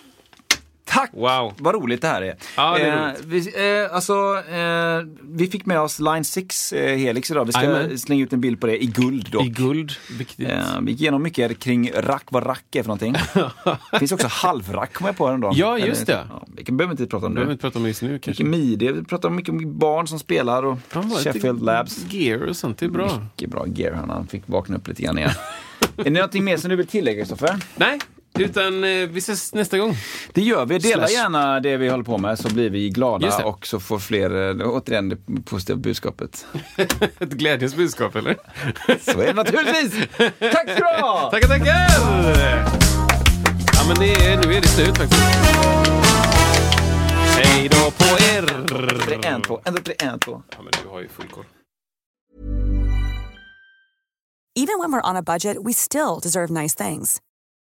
[0.96, 1.10] Tack!
[1.14, 1.54] Wow.
[1.58, 2.36] Vad roligt det här är.
[2.58, 3.38] Ja, det är eh, vi,
[3.84, 4.14] eh, alltså,
[4.50, 7.46] eh, vi fick med oss Line 6 eh, Helix idag.
[7.46, 7.98] Vi ska Jajamän.
[8.00, 9.46] slänga ut en bild på det i guld dock.
[9.46, 10.50] I guld, viktigt.
[10.50, 13.14] Eh, vi gick igenom mycket kring rack, vad rack är för någonting.
[13.92, 15.54] Det finns också halvrack kom jag på häromdagen.
[15.58, 16.26] Ja, just det.
[16.30, 17.54] Ja, vi behöver inte prata om behöver det.
[17.54, 18.44] inte prata om det just nu kanske.
[18.44, 22.06] Mycket midi, vi pratar mycket om barn som spelar och Ja, Sheffield Labs.
[22.14, 23.20] Gear och sånt, det är bra.
[23.24, 25.32] Mycket bra gear, Han fick vakna upp lite grann igen.
[25.98, 27.56] är det någonting mer som du vill tillägga Kristoffer?
[27.76, 28.00] Nej,
[28.40, 29.98] utan eh, vi ses nästa gång.
[30.34, 30.78] Det gör vi.
[30.78, 31.22] Dela Slash.
[31.22, 34.70] gärna det vi håller på med så blir vi glada och så får fler, eh,
[34.70, 36.46] återigen det positiva budskapet.
[37.20, 38.38] Ett glädjens budskap, eller?
[39.00, 40.08] Så är det naturligtvis!
[40.40, 41.30] Tack ska du ha!
[41.32, 42.86] Tackar, tackar!
[43.74, 45.22] Ja, men det är, nu är det slut faktiskt.
[47.38, 48.46] Hej då på er!
[49.08, 50.42] Det är en, två, en, två, tre, en, två.
[50.50, 51.46] Ja, men du har ju full koll.
[54.58, 57.22] Even when we're on a budget, we still deserve nice things.